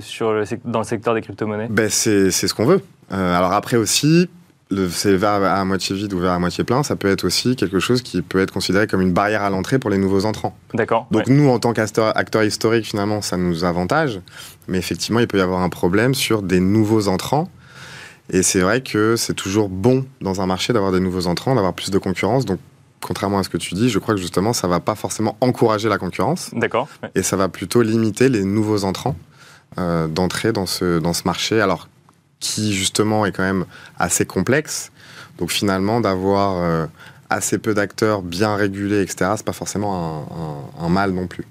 sur 0.00 0.42
dans 0.64 0.78
le 0.78 0.84
secteur 0.84 1.14
des 1.14 1.22
crypto-monnaies? 1.22 1.68
Ben 1.70 1.90
C'est 1.90 2.30
ce 2.30 2.54
qu'on 2.54 2.66
veut. 2.66 2.80
alors 3.10 3.52
après 3.52 3.76
aussi, 3.76 4.28
c'est 4.90 5.16
verre 5.16 5.42
à 5.42 5.64
moitié 5.64 5.96
vide 5.96 6.12
ou 6.12 6.18
verre 6.18 6.32
à 6.32 6.38
moitié 6.38 6.62
plein, 6.62 6.82
ça 6.82 6.94
peut 6.94 7.08
être 7.08 7.24
aussi 7.24 7.56
quelque 7.56 7.80
chose 7.80 8.02
qui 8.02 8.22
peut 8.22 8.40
être 8.40 8.52
considéré 8.52 8.86
comme 8.86 9.00
une 9.00 9.12
barrière 9.12 9.42
à 9.42 9.50
l'entrée 9.50 9.78
pour 9.78 9.90
les 9.90 9.98
nouveaux 9.98 10.24
entrants. 10.24 10.56
D'accord. 10.74 11.06
Donc 11.10 11.26
nous, 11.26 11.48
en 11.48 11.58
tant 11.58 11.72
qu'acteurs 11.72 12.44
historiques, 12.44 12.86
finalement, 12.86 13.22
ça 13.22 13.36
nous 13.36 13.64
avantage, 13.64 14.20
mais 14.68 14.78
effectivement, 14.78 15.20
il 15.20 15.26
peut 15.26 15.38
y 15.38 15.42
avoir 15.42 15.62
un 15.62 15.70
problème 15.70 16.14
sur 16.14 16.42
des 16.42 16.60
nouveaux 16.60 17.08
entrants 17.08 17.48
et 18.30 18.42
c'est 18.42 18.60
vrai 18.60 18.82
que 18.82 19.16
c'est 19.16 19.34
toujours 19.34 19.68
bon 19.68 20.04
dans 20.20 20.40
un 20.40 20.46
marché 20.46 20.72
d'avoir 20.72 20.92
des 20.92 21.00
nouveaux 21.00 21.26
entrants, 21.26 21.54
d'avoir 21.54 21.72
plus 21.72 21.90
de 21.90 21.98
concurrence. 21.98 22.44
Donc, 22.44 22.58
contrairement 23.00 23.38
à 23.38 23.42
ce 23.42 23.48
que 23.48 23.56
tu 23.56 23.74
dis, 23.74 23.88
je 23.88 23.98
crois 23.98 24.14
que 24.14 24.20
justement, 24.20 24.52
ça 24.52 24.68
va 24.68 24.80
pas 24.80 24.94
forcément 24.94 25.36
encourager 25.40 25.88
la 25.88 25.98
concurrence. 25.98 26.50
D'accord. 26.52 26.88
Et 27.14 27.22
ça 27.22 27.36
va 27.36 27.48
plutôt 27.48 27.82
limiter 27.82 28.28
les 28.28 28.44
nouveaux 28.44 28.84
entrants 28.84 29.16
euh, 29.78 30.08
d'entrer 30.08 30.52
dans 30.52 30.66
ce, 30.66 30.98
dans 30.98 31.14
ce 31.14 31.22
marché, 31.24 31.60
alors 31.60 31.88
qui 32.40 32.74
justement 32.74 33.26
est 33.26 33.32
quand 33.32 33.42
même 33.42 33.64
assez 33.98 34.26
complexe. 34.26 34.92
Donc 35.38 35.50
finalement, 35.50 36.00
d'avoir 36.00 36.56
euh, 36.56 36.86
assez 37.30 37.58
peu 37.58 37.74
d'acteurs 37.74 38.22
bien 38.22 38.56
régulés, 38.56 39.00
etc., 39.00 39.32
c'est 39.36 39.46
pas 39.46 39.52
forcément 39.52 40.70
un 40.78 40.88
mal 40.88 41.12
non 41.12 41.26
plus. 41.26 41.46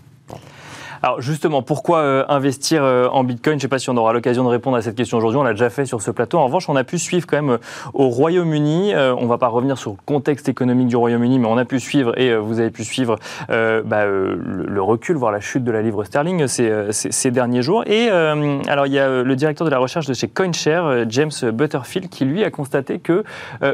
Alors 1.03 1.21
justement, 1.21 1.61
pourquoi 1.61 1.99
euh, 1.99 2.25
investir 2.27 2.83
euh, 2.83 3.07
en 3.09 3.23
Bitcoin? 3.23 3.53
Je 3.53 3.57
ne 3.57 3.61
sais 3.61 3.67
pas 3.67 3.79
si 3.79 3.89
on 3.89 3.97
aura 3.97 4.13
l'occasion 4.13 4.43
de 4.43 4.49
répondre 4.49 4.77
à 4.77 4.81
cette 4.81 4.95
question 4.95 5.17
aujourd'hui, 5.17 5.39
on 5.39 5.43
l'a 5.43 5.51
déjà 5.51 5.69
fait 5.69 5.85
sur 5.85 6.01
ce 6.01 6.11
plateau. 6.11 6.39
En 6.39 6.45
revanche, 6.45 6.69
on 6.69 6.75
a 6.75 6.83
pu 6.83 6.97
suivre 6.97 7.27
quand 7.27 7.37
même 7.37 7.51
euh, 7.51 7.57
au 7.93 8.09
Royaume-Uni, 8.09 8.93
on 8.95 9.21
ne 9.21 9.27
va 9.27 9.37
pas 9.37 9.47
revenir 9.47 9.77
sur 9.77 9.91
le 9.91 9.97
contexte 10.05 10.49
économique 10.49 10.87
du 10.87 10.95
Royaume-Uni, 10.95 11.39
mais 11.39 11.47
on 11.47 11.57
a 11.57 11.65
pu 11.65 11.79
suivre, 11.79 12.17
et 12.19 12.35
vous 12.35 12.59
avez 12.59 12.69
pu 12.69 12.83
suivre 12.83 13.17
bah, 13.49 14.05
le, 14.05 14.81
recul, 14.81 15.15
voire 15.15 15.31
la 15.31 15.39
chute 15.39 15.63
de 15.63 15.71
la 15.71 15.81
livre 15.81 16.03
sterling 16.03 16.47
ces, 16.47 16.71
ces, 16.91 17.31
derniers 17.31 17.61
jours. 17.61 17.83
Et 17.87 18.09
alors 18.09 18.87
il 18.87 18.93
y 18.93 18.99
a 18.99 19.23
le 19.23 19.35
directeur 19.35 19.65
de 19.65 19.71
la 19.71 19.79
recherche 19.79 20.05
de 20.07 20.13
chez 20.13 20.27
CoinShare, 20.27 21.09
James 21.09 21.31
Butterfield, 21.53 22.09
qui 22.09 22.25
lui 22.25 22.43
a 22.43 22.49
constaté 22.49 22.99
que 22.99 23.23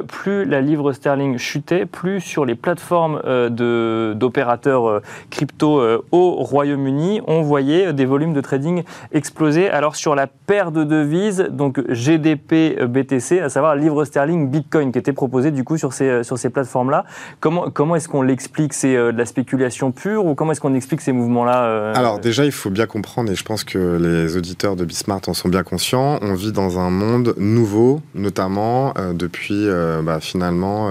plus 0.07 0.45
la 0.45 0.61
livre 0.61 0.93
sterling 0.93 1.37
chutait, 1.37 1.85
plus 1.85 2.21
sur 2.21 2.45
les 2.45 2.55
plateformes 2.55 3.21
d'opérateurs 3.49 5.01
crypto 5.29 5.81
au 6.11 6.31
Royaume-Uni, 6.43 7.12
On 7.27 7.41
voyait 7.41 7.93
des 7.93 8.05
volumes 8.05 8.33
de 8.33 8.41
trading 8.41 8.83
exploser. 9.11 9.69
Alors 9.69 9.95
sur 9.95 10.15
la 10.15 10.27
paire 10.27 10.71
de 10.71 10.83
devises, 10.83 11.47
donc 11.51 11.79
GDP 11.89 12.83
BTC, 12.85 13.39
à 13.39 13.49
savoir 13.49 13.75
livre 13.75 14.05
sterling 14.05 14.49
Bitcoin, 14.49 14.91
qui 14.91 14.99
était 14.99 15.13
proposé 15.13 15.51
du 15.51 15.63
coup 15.63 15.77
sur 15.77 15.93
ces, 15.93 16.23
sur 16.23 16.37
ces 16.37 16.49
plateformes-là. 16.49 17.05
Comment, 17.39 17.69
comment 17.69 17.95
est-ce 17.95 18.09
qu'on 18.09 18.21
l'explique? 18.21 18.73
C'est 18.73 18.95
de 18.95 19.17
la 19.17 19.25
spéculation 19.25 19.91
pure 19.91 20.25
ou 20.25 20.35
comment 20.35 20.51
est-ce 20.51 20.61
qu'on 20.61 20.75
explique 20.75 21.01
ces 21.01 21.11
mouvements-là 21.11 21.91
Alors 21.93 22.19
déjà, 22.19 22.45
il 22.45 22.51
faut 22.51 22.69
bien 22.69 22.85
comprendre, 22.85 23.31
et 23.31 23.35
je 23.35 23.43
pense 23.43 23.63
que 23.63 23.97
les 23.97 24.37
auditeurs 24.37 24.75
de 24.75 24.85
Bismart 24.85 25.21
en 25.27 25.33
sont 25.33 25.49
bien 25.49 25.63
conscients, 25.63 26.19
on 26.21 26.33
vit 26.33 26.51
dans 26.51 26.79
un 26.79 26.89
monde 26.89 27.33
nouveau, 27.37 28.01
notamment 28.15 28.93
depuis 29.13 29.67
bah, 30.03 30.19
finalement 30.19 30.89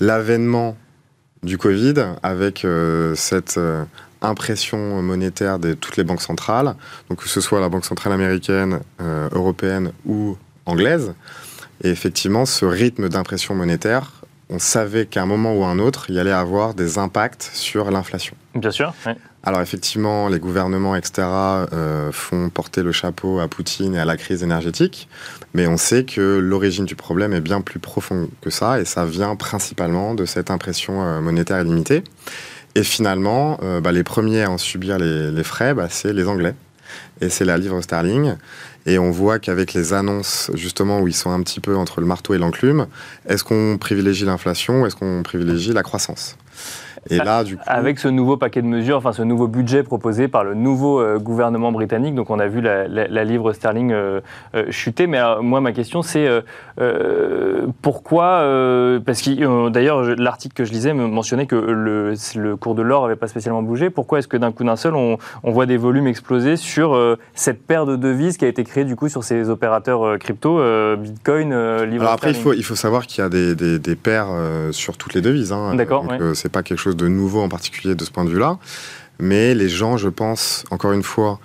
l'avènement 0.00 0.76
du 1.44 1.58
Covid 1.58 1.94
avec 2.22 2.64
euh, 2.64 3.14
cette 3.14 3.58
euh, 3.58 3.84
impression 4.24 5.02
monétaire 5.02 5.58
de 5.58 5.74
toutes 5.74 5.96
les 5.96 6.04
banques 6.04 6.22
centrales, 6.22 6.74
donc 7.08 7.22
que 7.22 7.28
ce 7.28 7.40
soit 7.40 7.60
la 7.60 7.68
Banque 7.68 7.84
centrale 7.84 8.12
américaine, 8.12 8.80
euh, 9.00 9.28
européenne 9.32 9.92
ou 10.06 10.36
anglaise. 10.66 11.14
Et 11.82 11.90
effectivement, 11.90 12.46
ce 12.46 12.64
rythme 12.64 13.08
d'impression 13.08 13.54
monétaire, 13.54 14.24
on 14.50 14.58
savait 14.58 15.06
qu'à 15.06 15.22
un 15.22 15.26
moment 15.26 15.54
ou 15.54 15.64
à 15.64 15.68
un 15.68 15.78
autre, 15.78 16.06
il 16.08 16.16
y 16.16 16.20
allait 16.20 16.30
avoir 16.30 16.74
des 16.74 16.98
impacts 16.98 17.50
sur 17.54 17.90
l'inflation. 17.90 18.36
Bien 18.54 18.70
sûr. 18.70 18.94
Alors 19.42 19.60
effectivement, 19.60 20.28
les 20.28 20.38
gouvernements, 20.38 20.96
etc., 20.96 21.22
euh, 21.72 22.12
font 22.12 22.48
porter 22.48 22.82
le 22.82 22.92
chapeau 22.92 23.40
à 23.40 23.48
Poutine 23.48 23.94
et 23.94 23.98
à 23.98 24.04
la 24.04 24.16
crise 24.16 24.42
énergétique, 24.42 25.08
mais 25.52 25.66
on 25.66 25.76
sait 25.76 26.04
que 26.04 26.38
l'origine 26.38 26.86
du 26.86 26.94
problème 26.94 27.32
est 27.34 27.40
bien 27.40 27.60
plus 27.60 27.78
profonde 27.78 28.28
que 28.40 28.50
ça, 28.50 28.80
et 28.80 28.84
ça 28.84 29.04
vient 29.04 29.36
principalement 29.36 30.14
de 30.14 30.24
cette 30.24 30.50
impression 30.50 31.02
euh, 31.02 31.20
monétaire 31.20 31.60
illimitée. 31.60 32.04
Et 32.74 32.82
finalement, 32.82 33.58
euh, 33.62 33.80
bah, 33.80 33.92
les 33.92 34.02
premiers 34.02 34.42
à 34.42 34.50
en 34.50 34.58
subir 34.58 34.98
les, 34.98 35.44
frais, 35.44 35.74
bah, 35.74 35.86
c'est 35.90 36.12
les 36.12 36.26
Anglais, 36.26 36.54
et 37.20 37.28
c'est 37.28 37.44
la 37.44 37.56
livre 37.56 37.80
sterling. 37.80 38.34
Et 38.86 38.98
on 38.98 39.10
voit 39.10 39.38
qu'avec 39.38 39.72
les 39.72 39.92
annonces, 39.92 40.50
justement, 40.54 41.00
où 41.00 41.08
ils 41.08 41.14
sont 41.14 41.30
un 41.30 41.42
petit 41.42 41.60
peu 41.60 41.76
entre 41.76 42.00
le 42.00 42.06
marteau 42.06 42.34
et 42.34 42.38
l'enclume, 42.38 42.86
est-ce 43.26 43.44
qu'on 43.44 43.78
privilégie 43.78 44.24
l'inflation 44.24 44.82
ou 44.82 44.86
est-ce 44.86 44.96
qu'on 44.96 45.22
privilégie 45.22 45.72
la 45.72 45.82
croissance? 45.82 46.36
Et 47.10 47.18
là, 47.18 47.44
du 47.44 47.56
coup... 47.56 47.62
Avec 47.66 47.98
ce 47.98 48.08
nouveau 48.08 48.36
paquet 48.36 48.62
de 48.62 48.66
mesures, 48.66 48.96
enfin 48.96 49.12
ce 49.12 49.22
nouveau 49.22 49.48
budget 49.48 49.82
proposé 49.82 50.28
par 50.28 50.44
le 50.44 50.54
nouveau 50.54 51.00
euh, 51.00 51.18
gouvernement 51.18 51.72
britannique, 51.72 52.14
donc 52.14 52.30
on 52.30 52.38
a 52.38 52.46
vu 52.46 52.60
la, 52.60 53.24
livre 53.24 53.52
sterling 53.52 53.92
euh, 53.92 54.20
euh, 54.54 54.70
chuter, 54.70 55.06
mais 55.06 55.20
moi 55.40 55.60
ma 55.60 55.72
question 55.72 56.02
c'est 56.02 56.28
pourquoi, 57.82 58.42
parce 59.04 59.22
que 59.22 59.68
d'ailleurs 59.68 60.02
l'article 60.16 60.54
que 60.54 60.64
je 60.64 60.72
lisais 60.72 60.92
mentionnait 60.92 61.46
que 61.46 61.56
le, 61.56 62.14
le 62.36 62.56
cours 62.56 62.74
de 62.74 62.82
l'or 62.82 63.02
n'avait 63.02 63.16
pas 63.16 63.28
spécialement 63.28 63.62
bougé, 63.62 63.90
pourquoi 63.90 64.18
est-ce 64.18 64.28
que 64.28 64.36
d'un 64.36 64.52
coup 64.52 64.64
d'un 64.64 64.76
seul 64.76 64.94
on, 64.94 65.18
on, 65.42 65.52
voit 65.52 65.66
des 65.66 65.76
volumes 65.76 66.06
exploser 66.06 66.56
sur 66.56 66.98
cette 67.34 67.66
paire 67.66 67.86
de 67.86 67.96
devises 67.96 68.36
qui 68.36 68.44
a 68.44 68.48
été 68.48 68.64
créée 68.64 68.84
du 68.84 68.96
coup 68.96 69.08
sur 69.08 69.24
ces 69.24 69.50
opérateurs 69.50 70.18
crypto, 70.18 70.60
Bitcoin, 70.96 71.50
livre 71.84 72.02
Alors 72.02 72.14
après 72.14 72.30
il 72.30 72.36
faut, 72.36 72.52
il 72.52 72.64
faut 72.64 72.74
saires 72.74 73.06
qu'il 73.06 73.22
y 73.22 73.26
a 73.26 73.28
des, 73.28 73.54
des, 73.54 73.78
des 73.78 73.96
paires 73.96 74.28
sur 74.70 74.96
toutes 74.96 75.14
les 75.14 75.20
devises. 75.20 75.52
Hein, 75.52 75.74
D'accord. 75.74 76.06
c'est 76.34 76.50
pas 76.50 76.62
quelque 76.62 76.78
chose 76.78 76.93
de 76.94 77.08
nouveau 77.08 77.40
en 77.40 77.48
particulier 77.48 77.94
de 77.94 78.04
ce 78.04 78.10
point 78.10 78.24
de 78.24 78.30
vue-là. 78.30 78.58
Mais 79.18 79.54
les 79.54 79.68
gens, 79.68 79.96
je 79.96 80.08
pense, 80.08 80.64
encore 80.70 80.92
une 80.92 81.02
fois, 81.02 81.38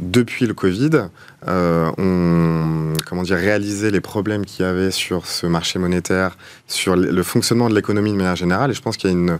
depuis 0.00 0.46
le 0.46 0.54
Covid, 0.54 1.08
euh, 1.46 1.90
ont 1.98 2.92
comment 3.06 3.22
dire, 3.22 3.36
réalisé 3.36 3.90
les 3.90 4.00
problèmes 4.00 4.44
qu'il 4.44 4.64
y 4.64 4.68
avait 4.68 4.90
sur 4.90 5.26
ce 5.26 5.46
marché 5.46 5.78
monétaire, 5.78 6.36
sur 6.66 6.96
le 6.96 7.22
fonctionnement 7.22 7.68
de 7.68 7.74
l'économie 7.74 8.12
de 8.12 8.16
manière 8.16 8.36
générale. 8.36 8.70
Et 8.70 8.74
je 8.74 8.82
pense 8.82 8.96
qu'il 8.96 9.10
y 9.10 9.12
a 9.12 9.16
une, 9.16 9.38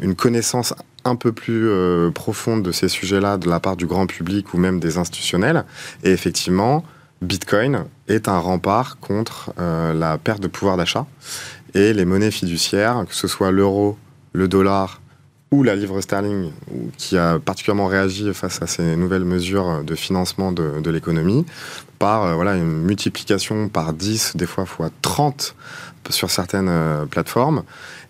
une, 0.00 0.14
connaissance 0.14 0.74
un 1.04 1.16
peu 1.16 1.32
plus 1.32 1.68
euh, 1.68 2.10
profonde 2.10 2.62
de 2.62 2.72
ces 2.72 2.88
sujets-là 2.88 3.36
de 3.36 3.48
la 3.48 3.60
part 3.60 3.76
du 3.76 3.86
grand 3.86 4.06
public 4.06 4.54
ou 4.54 4.58
même 4.58 4.80
des 4.80 4.98
institutionnels. 4.98 5.64
Et 6.04 6.10
effectivement, 6.10 6.84
Bitcoin 7.20 7.84
est 8.08 8.28
un 8.28 8.38
rempart 8.38 8.98
contre 8.98 9.52
euh, 9.58 9.92
la 9.92 10.18
perte 10.18 10.40
de 10.40 10.48
pouvoir 10.48 10.76
d'achat. 10.76 11.06
Et 11.74 11.92
les 11.92 12.04
monnaies 12.04 12.30
fiduciaires, 12.30 13.04
que 13.08 13.14
ce 13.14 13.28
soit 13.28 13.50
l'euro, 13.50 13.96
le 14.32 14.48
dollar 14.48 15.01
ou 15.52 15.62
la 15.62 15.76
livre 15.76 16.00
sterling, 16.00 16.50
qui 16.96 17.18
a 17.18 17.38
particulièrement 17.38 17.86
réagi 17.86 18.32
face 18.32 18.60
à 18.62 18.66
ces 18.66 18.96
nouvelles 18.96 19.24
mesures 19.24 19.84
de 19.84 19.94
financement 19.94 20.50
de, 20.50 20.90
l'économie, 20.90 21.44
par 21.98 22.24
euh, 22.24 22.34
voilà, 22.34 22.56
une 22.56 22.82
multiplication 22.82 23.68
par 23.68 23.92
10, 23.92 24.36
des 24.36 24.46
fois 24.46 24.64
fois 24.64 24.90
30 25.02 25.54
sur 26.10 26.30
certaines 26.30 26.68
euh, 26.68 27.04
plateformes. 27.06 27.62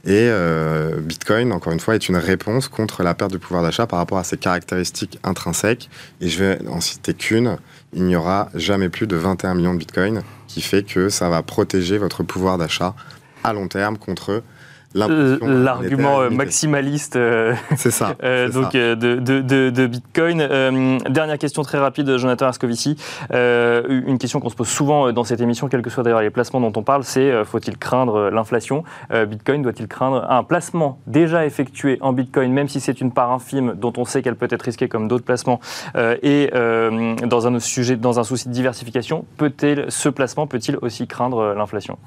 Et 0.05 0.29
euh, 0.31 1.01
Bitcoin, 1.01 1.53
encore 1.53 1.73
une 1.73 1.81
fois, 1.81 1.95
est 1.95 2.09
une 2.09 2.17
réponse 2.17 2.69
contre 2.69 3.03
la 3.03 3.15
perte 3.15 3.33
de 3.33 3.39
pouvoir 3.39 3.63
d'achat 3.63 3.87
par 3.87 3.99
rapport 3.99 4.19
à 4.19 4.25
ses 4.25 4.37
caractéristiques 4.37 5.19
intrinsèques. 5.23 5.91
Et 6.21 6.29
je 6.29 6.43
vais 6.43 6.59
en 6.69 6.81
citer 6.81 7.15
qu'une. 7.15 7.59
Il 7.93 8.05
n'y 8.05 8.17
aura 8.17 8.49
jamais 8.55 8.89
plus 8.89 9.07
de 9.07 9.17
21 9.17 9.55
millions 9.55 9.75
de 9.75 9.79
Bitcoin, 9.79 10.23
qui 10.49 10.63
fait 10.63 10.83
que 10.83 11.09
ça 11.09 11.29
va 11.29 11.43
protéger 11.43 11.99
votre 11.99 12.23
pouvoir 12.23 12.59
d'achat 12.59 12.95
à 13.45 13.53
long 13.53 13.69
terme 13.69 13.99
contre 13.99 14.43
L'argument 14.95 16.21
euh, 16.21 16.31
maximaliste 16.31 17.17
euh, 17.17 17.55
ça, 17.77 18.15
euh, 18.23 18.51
donc 18.51 18.73
De, 18.73 18.95
de, 18.95 19.71
de, 19.71 19.87
Bitcoin. 19.87 20.39
dernière 21.09 21.39
question 21.39 21.63
très 21.63 21.79
rapide, 21.79 22.17
Jonathan 22.17 22.47
Ascovici. 22.47 22.97
une 23.33 24.19
question 24.19 24.41
qu'on 24.41 24.49
se 24.49 24.57
pose 24.57 24.69
souvent 24.69 25.13
dans 25.13 25.25
cette 25.25 25.41
émission, 25.41 25.69
quels 25.69 25.83
que 25.83 25.91
soient 25.91 26.03
d'ailleurs 26.03 26.21
les 26.21 26.31
placements 26.31 26.61
dont 26.61 26.73
on 26.77 26.83
parle, 26.83 27.05
c'est 27.05 27.45
faut-il 27.45 27.77
craindre 27.77 28.31
l'inflation? 28.31 28.85
Bitcoin 29.11 29.63
doit-il 29.63 29.89
craindre 29.89 30.27
un 30.31 30.45
placement 30.45 30.99
déjà 31.07 31.45
effectué 31.47 31.99
en 32.01 32.13
Bitcoin, 32.13 32.53
même 32.53 32.69
si 32.69 32.81
c'est 32.81 33.01
une 33.01 33.13
part 33.13 33.31
infime 33.33 33.75
dont 33.75 33.93
on 33.97 34.05
sait 34.05 34.23
qu'elle 34.23 34.37
peut 34.37 34.49
être 34.51 34.63
risquée 34.63 34.89
comme 34.89 35.09
d'autres 35.09 35.25
placements, 35.25 35.61
et 36.23 36.51
dans 36.53 37.47
un 37.47 37.59
sujet, 37.61 37.97
dans 37.97 38.19
un 38.21 38.25
souci 38.25 38.49
de 38.49 38.55
diversification, 38.55 39.25
peut-il 39.37 39.87
ce 39.89 40.09
placement 40.09 40.47
peut-il 40.47 40.77
aussi 40.81 41.07
craindre 41.07 41.55
l'inflation? 41.55 41.99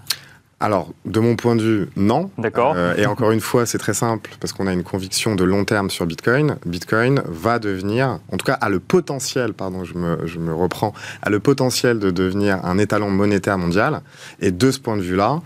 Alors, 0.62 0.94
de 1.06 1.20
mon 1.20 1.36
point 1.36 1.56
de 1.58 1.62
vue, 1.62 1.90
non. 1.98 2.32
D'accord. 2.38 2.76
Euh, 2.78 2.96
et 2.96 3.06
encore 3.06 3.32
une 3.32 3.42
fois, 3.42 3.66
c'est 3.66 3.78
très 3.78 3.94
simple, 3.94 4.32
parce 4.40 4.54
qu'on 4.54 4.68
a 4.68 4.74
une 4.74 4.84
conviction 4.84 5.36
de 5.36 5.44
long 5.44 5.66
terme 5.66 5.90
sur 5.90 6.06
Bitcoin. 6.06 6.56
Bitcoin 6.66 7.22
va 7.26 7.60
devenir, 7.60 8.20
en 8.32 8.38
tout 8.38 8.46
cas, 8.46 8.54
a 8.54 8.70
le 8.70 8.80
potentiel, 8.80 9.54
pardon, 9.54 9.84
je 9.84 9.96
me, 9.96 10.26
je 10.26 10.40
me 10.40 10.54
reprends, 10.54 10.94
a 11.22 11.30
le 11.30 11.42
potentiel 11.42 12.00
de 12.00 12.10
devenir 12.10 12.64
un 12.64 12.78
étalon 12.78 13.10
monétaire 13.10 13.58
mondial. 13.58 14.02
Et 14.40 14.52
de 14.52 14.72
ce 14.72 14.80
point 14.80 14.96
de 14.96 15.02
vue-là, 15.02 15.42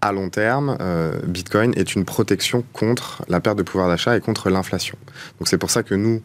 à 0.00 0.12
long 0.12 0.30
terme, 0.30 0.78
euh, 0.80 1.12
Bitcoin 1.26 1.72
est 1.76 1.94
une 1.94 2.06
protection 2.06 2.64
contre 2.72 3.22
la 3.28 3.40
perte 3.40 3.58
de 3.58 3.62
pouvoir 3.62 3.88
d'achat 3.88 4.16
et 4.16 4.20
contre 4.20 4.48
l'inflation. 4.48 4.96
Donc 5.38 5.48
c'est 5.48 5.58
pour 5.58 5.70
ça 5.70 5.82
que 5.82 5.94
nous, 5.94 6.22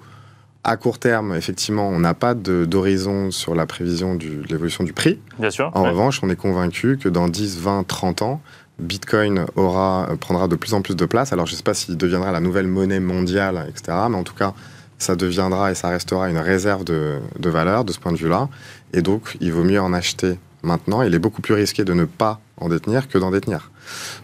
à 0.64 0.78
court 0.78 1.00
terme, 1.00 1.36
effectivement, 1.36 1.88
on 1.88 2.00
n'a 2.00 2.14
pas 2.14 2.34
d'horizon 2.34 3.32
sur 3.32 3.56
la 3.56 3.66
prévision 3.66 4.16
de 4.16 4.44
l'évolution 4.50 4.84
du 4.84 4.94
prix. 4.94 5.20
Bien 5.40 5.52
sûr. 5.52 5.72
En 5.74 5.84
revanche, 5.84 6.20
on 6.22 6.30
est 6.30 6.36
convaincu 6.36 6.98
que 6.98 7.08
dans 7.08 7.28
10, 7.28 7.60
20, 7.60 7.88
30 7.88 8.22
ans, 8.22 8.42
Bitcoin 8.78 9.46
aura, 9.56 10.10
prendra 10.20 10.48
de 10.48 10.56
plus 10.56 10.74
en 10.74 10.82
plus 10.82 10.96
de 10.96 11.06
place. 11.06 11.34
Alors, 11.34 11.46
je 11.46 11.54
ne 11.54 11.58
sais 11.58 11.64
pas 11.64 11.74
s'il 11.74 11.98
deviendra 11.98 12.32
la 12.32 12.40
nouvelle 12.40 12.68
monnaie 12.68 13.00
mondiale, 13.00 13.66
etc. 13.70 13.98
Mais 14.10 14.18
en 14.18 14.24
tout 14.24 14.36
cas, 14.36 14.54
ça 14.98 15.16
deviendra 15.16 15.72
et 15.72 15.76
ça 15.76 15.90
restera 15.90 16.30
une 16.30 16.38
réserve 16.38 16.84
de, 16.84 17.20
de 17.38 17.50
valeur 17.50 17.86
de 17.86 17.92
ce 17.94 18.00
point 18.00 18.12
de 18.12 18.18
vue-là. 18.18 18.50
Et 18.94 19.02
donc, 19.02 19.38
il 19.40 19.54
vaut 19.54 19.64
mieux 19.64 19.82
en 19.82 19.94
acheter 19.94 20.38
maintenant. 20.64 21.02
Il 21.02 21.14
est 21.14 21.20
beaucoup 21.20 21.42
plus 21.42 21.54
risqué 21.54 21.84
de 21.84 21.94
ne 21.94 22.06
pas 22.06 22.40
en 22.58 22.70
détenir 22.70 23.08
que 23.08 23.18
d'en 23.18 23.32
détenir. 23.32 23.72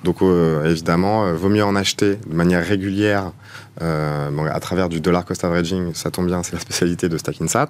Donc, 0.04 0.22
euh, 0.22 0.70
évidemment, 0.70 1.26
euh, 1.26 1.34
vaut 1.34 1.50
mieux 1.50 1.64
en 1.64 1.76
acheter 1.76 2.18
de 2.28 2.36
manière 2.36 2.66
régulière 2.66 3.32
euh, 3.82 4.30
à 4.48 4.60
travers 4.60 4.90
du 4.90 5.02
dollar 5.02 5.26
cost 5.26 5.44
averaging, 5.44 5.94
ça 5.94 6.12
tombe 6.12 6.28
bien, 6.28 6.44
c'est 6.44 6.54
la 6.54 6.60
spécialité 6.60 7.10
de 7.10 7.18
Stackinsat. 7.18 7.70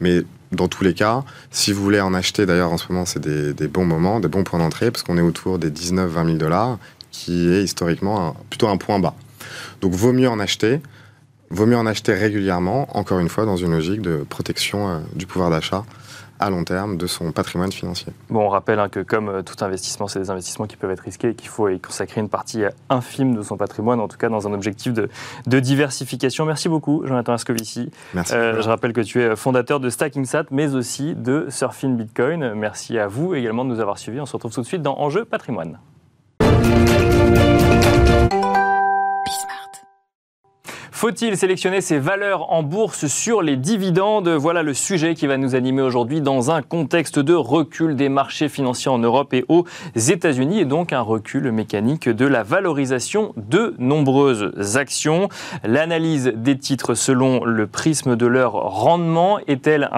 Mais 0.00 0.22
dans 0.50 0.68
tous 0.68 0.84
les 0.84 0.94
cas, 0.94 1.24
si 1.50 1.72
vous 1.72 1.82
voulez 1.82 2.00
en 2.00 2.14
acheter, 2.14 2.46
d'ailleurs 2.46 2.72
en 2.72 2.78
ce 2.78 2.90
moment 2.90 3.06
c'est 3.06 3.20
des, 3.20 3.68
bons 3.68 3.84
moments, 3.84 4.20
des 4.20 4.28
bons 4.28 4.44
points 4.44 4.58
d'entrée, 4.58 4.90
parce 4.90 5.02
qu'on 5.02 5.18
est 5.18 5.22
autour 5.22 5.58
des 5.58 5.70
19-20 5.70 6.26
000 6.26 6.36
dollars, 6.36 6.78
qui 7.10 7.50
est 7.50 7.62
historiquement 7.62 8.36
plutôt 8.50 8.68
un 8.68 8.76
point 8.76 8.98
bas. 8.98 9.14
Donc 9.80 9.92
vaut 9.92 10.12
mieux 10.12 10.28
en 10.28 10.38
acheter, 10.38 10.80
vaut 11.50 11.66
mieux 11.66 11.76
en 11.76 11.86
acheter 11.86 12.14
régulièrement, 12.14 12.96
encore 12.96 13.18
une 13.18 13.28
fois 13.28 13.44
dans 13.44 13.56
une 13.56 13.72
logique 13.72 14.00
de 14.00 14.24
protection 14.28 15.02
du 15.14 15.26
pouvoir 15.26 15.50
d'achat 15.50 15.84
à 16.42 16.50
long 16.50 16.64
terme 16.64 16.96
de 16.96 17.06
son 17.06 17.30
patrimoine 17.30 17.70
financier. 17.70 18.12
Bon, 18.28 18.40
on 18.40 18.48
rappelle 18.48 18.80
hein, 18.80 18.88
que 18.88 19.00
comme 19.00 19.28
euh, 19.28 19.42
tout 19.42 19.64
investissement, 19.64 20.08
c'est 20.08 20.18
des 20.18 20.30
investissements 20.30 20.66
qui 20.66 20.76
peuvent 20.76 20.90
être 20.90 21.00
risqués 21.00 21.30
et 21.30 21.34
qu'il 21.34 21.48
faut 21.48 21.68
y 21.68 21.78
consacrer 21.78 22.20
une 22.20 22.28
partie 22.28 22.64
euh, 22.64 22.70
infime 22.90 23.36
de 23.36 23.42
son 23.42 23.56
patrimoine, 23.56 24.00
en 24.00 24.08
tout 24.08 24.18
cas 24.18 24.28
dans 24.28 24.48
un 24.48 24.52
objectif 24.52 24.92
de, 24.92 25.08
diversification. 25.46 26.44
Merci 26.44 26.68
beaucoup, 26.68 27.06
Jonathan 27.06 27.34
Ascovici. 27.34 27.90
Merci. 28.14 28.34
Euh, 28.34 28.60
je 28.60 28.68
rappelle 28.68 28.92
que 28.92 29.00
tu 29.00 29.22
es 29.22 29.36
fondateur 29.36 29.78
de 29.78 29.88
StackingSat, 29.88 30.46
mais 30.50 30.74
aussi 30.74 31.14
de 31.14 31.46
Surfing 31.48 31.96
Bitcoin. 31.96 32.54
Merci 32.54 32.98
à 32.98 33.06
vous 33.06 33.34
également 33.34 33.64
de 33.64 33.70
nous 33.70 33.80
avoir 33.80 33.98
suivis. 33.98 34.20
On 34.20 34.26
se 34.26 34.32
retrouve 34.32 34.52
tout 34.52 34.62
de 34.62 34.66
suite 34.66 34.82
dans 34.82 34.98
Enjeu 34.98 35.24
patrimoine. 35.24 35.78
Faut-il 41.02 41.36
sélectionner 41.36 41.80
ces 41.80 41.98
valeurs 41.98 42.52
en 42.52 42.62
bourse 42.62 43.08
sur 43.08 43.42
les 43.42 43.56
dividendes? 43.56 44.28
Voilà 44.28 44.62
le 44.62 44.72
sujet 44.72 45.16
qui 45.16 45.26
va 45.26 45.36
nous 45.36 45.56
animer 45.56 45.82
aujourd'hui 45.82 46.20
dans 46.20 46.52
un 46.52 46.62
contexte 46.62 47.18
de 47.18 47.34
recul 47.34 47.96
des 47.96 48.08
marchés 48.08 48.48
financiers 48.48 48.88
en 48.88 48.98
Europe 48.98 49.34
et 49.34 49.44
aux 49.48 49.64
États-Unis 49.96 50.60
et 50.60 50.64
donc 50.64 50.92
un 50.92 51.00
recul 51.00 51.50
mécanique 51.50 52.08
de 52.08 52.24
la 52.24 52.44
valorisation 52.44 53.32
de 53.36 53.74
nombreuses 53.80 54.76
actions. 54.76 55.28
L'analyse 55.64 56.34
des 56.36 56.56
titres 56.56 56.94
selon 56.94 57.44
le 57.44 57.66
prisme 57.66 58.14
de 58.14 58.26
leur 58.26 58.52
rendement 58.52 59.40
est-elle 59.48 59.90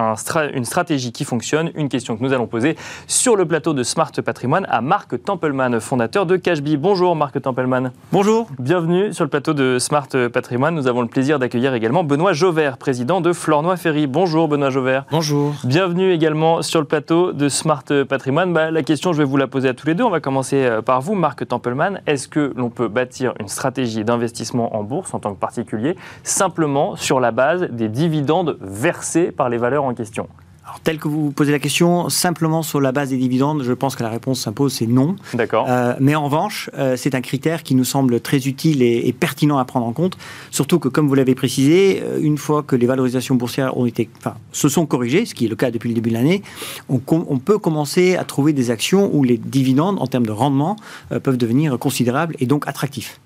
une 0.54 0.64
stratégie 0.64 1.12
qui 1.12 1.26
fonctionne? 1.26 1.70
Une 1.74 1.90
question 1.90 2.16
que 2.16 2.22
nous 2.22 2.32
allons 2.32 2.46
poser 2.46 2.78
sur 3.06 3.36
le 3.36 3.44
plateau 3.44 3.74
de 3.74 3.82
Smart 3.82 4.12
Patrimoine 4.24 4.66
à 4.70 4.80
Marc 4.80 5.22
Templeman, 5.22 5.80
fondateur 5.80 6.24
de 6.24 6.36
Cashbee. 6.38 6.78
Bonjour 6.78 7.14
Marc 7.14 7.42
Templeman. 7.42 7.92
Bonjour. 8.10 8.48
Bienvenue 8.58 9.12
sur 9.12 9.24
le 9.24 9.28
plateau 9.28 9.52
de 9.52 9.78
Smart 9.78 10.08
Patrimoine. 10.32 10.74
Nous 10.74 10.86
avons 10.86 10.93
le 11.02 11.08
plaisir 11.08 11.38
d'accueillir 11.38 11.74
également 11.74 12.04
Benoît 12.04 12.32
Jauvert, 12.32 12.78
président 12.78 13.20
de 13.20 13.32
Flornois 13.32 13.76
Ferry. 13.76 14.06
Bonjour 14.06 14.48
Benoît 14.48 14.70
Jauvert. 14.70 15.04
Bonjour. 15.10 15.54
Bienvenue 15.64 16.12
également 16.12 16.62
sur 16.62 16.80
le 16.80 16.86
plateau 16.86 17.32
de 17.32 17.48
Smart 17.48 17.84
Patrimoine. 18.08 18.52
Bah, 18.52 18.70
la 18.70 18.82
question, 18.82 19.12
je 19.12 19.18
vais 19.18 19.24
vous 19.24 19.36
la 19.36 19.46
poser 19.46 19.68
à 19.68 19.74
tous 19.74 19.86
les 19.86 19.94
deux. 19.94 20.04
On 20.04 20.10
va 20.10 20.20
commencer 20.20 20.64
euh, 20.64 20.82
par 20.82 21.00
vous, 21.00 21.14
Marc 21.14 21.46
Templeman. 21.46 22.00
Est-ce 22.06 22.28
que 22.28 22.52
l'on 22.56 22.70
peut 22.70 22.88
bâtir 22.88 23.34
une 23.40 23.48
stratégie 23.48 24.04
d'investissement 24.04 24.76
en 24.76 24.82
bourse 24.82 25.14
en 25.14 25.18
tant 25.18 25.34
que 25.34 25.40
particulier 25.40 25.96
simplement 26.22 26.96
sur 26.96 27.20
la 27.20 27.30
base 27.30 27.68
des 27.70 27.88
dividendes 27.88 28.56
versés 28.60 29.32
par 29.32 29.48
les 29.48 29.58
valeurs 29.58 29.84
en 29.84 29.94
question? 29.94 30.28
Alors, 30.74 30.82
tel 30.82 30.98
que 30.98 31.06
vous 31.06 31.30
posez 31.30 31.52
la 31.52 31.60
question, 31.60 32.08
simplement 32.08 32.64
sur 32.64 32.80
la 32.80 32.90
base 32.90 33.10
des 33.10 33.16
dividendes, 33.16 33.62
je 33.62 33.72
pense 33.72 33.94
que 33.94 34.02
la 34.02 34.08
réponse 34.08 34.40
s'impose, 34.40 34.72
c'est 34.72 34.88
non. 34.88 35.14
D'accord. 35.32 35.66
Euh, 35.68 35.94
mais 36.00 36.16
en 36.16 36.24
revanche, 36.24 36.68
euh, 36.76 36.96
c'est 36.96 37.14
un 37.14 37.20
critère 37.20 37.62
qui 37.62 37.76
nous 37.76 37.84
semble 37.84 38.18
très 38.18 38.48
utile 38.48 38.82
et, 38.82 39.12
pertinent 39.12 39.58
à 39.58 39.64
prendre 39.64 39.86
en 39.86 39.92
compte. 39.92 40.18
Surtout 40.50 40.80
que, 40.80 40.88
comme 40.88 41.06
vous 41.06 41.14
l'avez 41.14 41.36
précisé, 41.36 42.02
euh, 42.02 42.18
une 42.20 42.38
fois 42.38 42.64
que 42.64 42.74
les 42.74 42.86
valorisations 42.86 43.36
boursières 43.36 43.76
ont 43.76 43.86
été, 43.86 44.10
enfin, 44.18 44.34
se 44.50 44.68
sont 44.68 44.84
corrigées, 44.84 45.26
ce 45.26 45.34
qui 45.36 45.44
est 45.44 45.48
le 45.48 45.54
cas 45.54 45.70
depuis 45.70 45.90
le 45.90 45.94
début 45.94 46.10
de 46.10 46.14
l'année, 46.14 46.42
on, 46.88 47.00
on, 47.08 47.38
peut 47.38 47.58
commencer 47.58 48.16
à 48.16 48.24
trouver 48.24 48.52
des 48.52 48.72
actions 48.72 49.08
où 49.14 49.22
les 49.22 49.36
dividendes, 49.36 49.98
en 50.00 50.08
termes 50.08 50.26
de 50.26 50.32
rendement, 50.32 50.74
peuvent 51.22 51.36
devenir 51.36 51.78
considérables 51.78 52.34
et 52.40 52.46
donc 52.46 52.66
attractifs. 52.66 53.20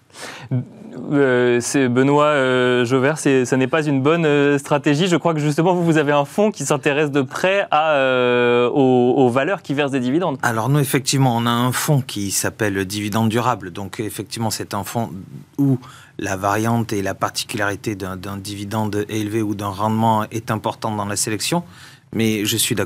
Euh, 1.12 1.60
Benoît 1.88 2.24
euh, 2.24 2.84
Jauvert, 2.84 3.18
ça 3.18 3.56
n'est 3.56 3.66
pas 3.66 3.86
une 3.86 4.02
bonne 4.02 4.24
euh, 4.24 4.58
stratégie. 4.58 5.06
Je 5.06 5.16
crois 5.16 5.34
que 5.34 5.40
justement, 5.40 5.74
vous, 5.74 5.84
vous 5.84 5.96
avez 5.96 6.12
un 6.12 6.24
fonds 6.24 6.50
qui 6.50 6.64
s'intéresse 6.64 7.10
de 7.10 7.22
près 7.22 7.66
euh, 7.72 8.68
aux, 8.68 9.28
valeurs 9.28 9.62
qui 9.62 9.74
versent 9.74 9.92
des 9.92 10.00
dividendes. 10.00 10.38
Alors 10.42 10.68
nous, 10.68 10.78
effectivement, 10.78 11.36
on 11.36 11.46
a 11.46 11.50
un 11.50 11.72
fonds 11.72 12.00
qui 12.00 12.30
s'appelle 12.30 12.84
Dividende 12.84 13.28
Durable. 13.28 13.70
Donc 13.70 14.00
effectivement, 14.00 14.50
c'est 14.50 14.74
un 14.74 14.84
fonds 14.84 15.10
où 15.58 15.78
la 16.18 16.36
variante 16.36 16.92
et 16.92 17.02
la 17.02 17.14
particularité 17.14 17.94
d'un 17.94 18.36
dividende 18.36 19.04
élevé 19.08 19.42
ou 19.42 19.54
d'un 19.54 19.68
rendement 19.68 20.24
est 20.30 20.50
importante 20.50 20.96
dans 20.96 21.04
la 21.04 21.16
sélection. 21.16 21.62
Mais 22.12 22.44
je 22.44 22.56
suis 22.56 22.76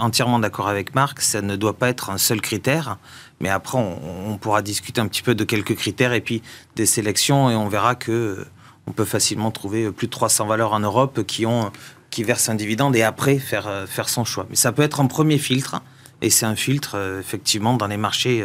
entièrement 0.00 0.38
d'accord 0.38 0.68
avec 0.68 0.94
Marc, 0.94 1.20
ça 1.20 1.40
ne 1.42 1.56
doit 1.56 1.76
pas 1.76 1.88
être 1.88 2.10
un 2.10 2.18
seul 2.18 2.40
critère. 2.40 2.98
Mais 3.40 3.48
après, 3.48 3.78
on, 3.78 4.38
pourra 4.38 4.62
discuter 4.62 5.00
un 5.00 5.08
petit 5.08 5.22
peu 5.22 5.34
de 5.34 5.44
quelques 5.44 5.74
critères 5.76 6.12
et 6.12 6.20
puis 6.20 6.42
des 6.74 6.86
sélections 6.86 7.50
et 7.50 7.54
on 7.54 7.68
verra 7.68 7.94
que 7.94 8.46
on 8.86 8.92
peut 8.92 9.04
facilement 9.04 9.50
trouver 9.50 9.90
plus 9.90 10.06
de 10.06 10.12
300 10.12 10.46
valeurs 10.46 10.72
en 10.72 10.80
Europe 10.80 11.24
qui 11.26 11.46
ont 11.46 11.72
qui 12.10 12.22
versent 12.22 12.48
un 12.48 12.54
dividende 12.54 12.94
et 12.96 13.02
après 13.02 13.38
faire 13.38 13.84
faire 13.88 14.08
son 14.08 14.24
choix. 14.24 14.46
Mais 14.48 14.56
ça 14.56 14.72
peut 14.72 14.82
être 14.82 15.00
un 15.00 15.06
premier 15.06 15.38
filtre 15.38 15.82
et 16.22 16.30
c'est 16.30 16.46
un 16.46 16.56
filtre 16.56 17.18
effectivement 17.20 17.74
dans 17.74 17.88
les 17.88 17.96
marchés 17.96 18.44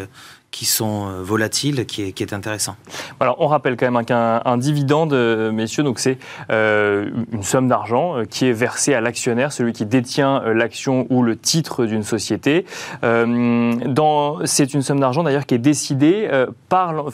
qui 0.52 0.66
sont 0.66 1.08
euh, 1.08 1.22
volatiles, 1.24 1.86
qui 1.86 2.04
est, 2.04 2.34
intéressant. 2.34 2.76
Alors, 3.20 3.38
on 3.40 3.48
rappelle 3.48 3.78
quand 3.78 3.90
même 3.90 4.06
qu'un 4.06 4.58
dividende, 4.58 5.14
euh, 5.14 5.52
messieurs, 5.52 5.84
donc 5.84 6.00
c'est 6.00 6.18
euh, 6.52 7.10
une 7.32 7.44
somme 7.44 7.68
d'argent 7.68 8.24
qui 8.30 8.46
est 8.46 8.52
versée 8.52 8.94
à 8.94 9.02
l'actionnaire, 9.02 9.54
celui 9.54 9.74
qui 9.74 9.86
détient 9.86 10.42
l'action 10.54 11.08
ou 11.10 11.24
le 11.24 11.38
titre 11.38 11.86
d'une 11.86 12.04
société. 12.04 12.66
c'est 13.02 14.74
une 14.74 14.82
somme 14.82 15.00
d'argent 15.00 15.24
d'ailleurs 15.24 15.46
qui 15.46 15.56
est 15.56 15.60
décidée 15.60 16.30
par, 16.70 17.12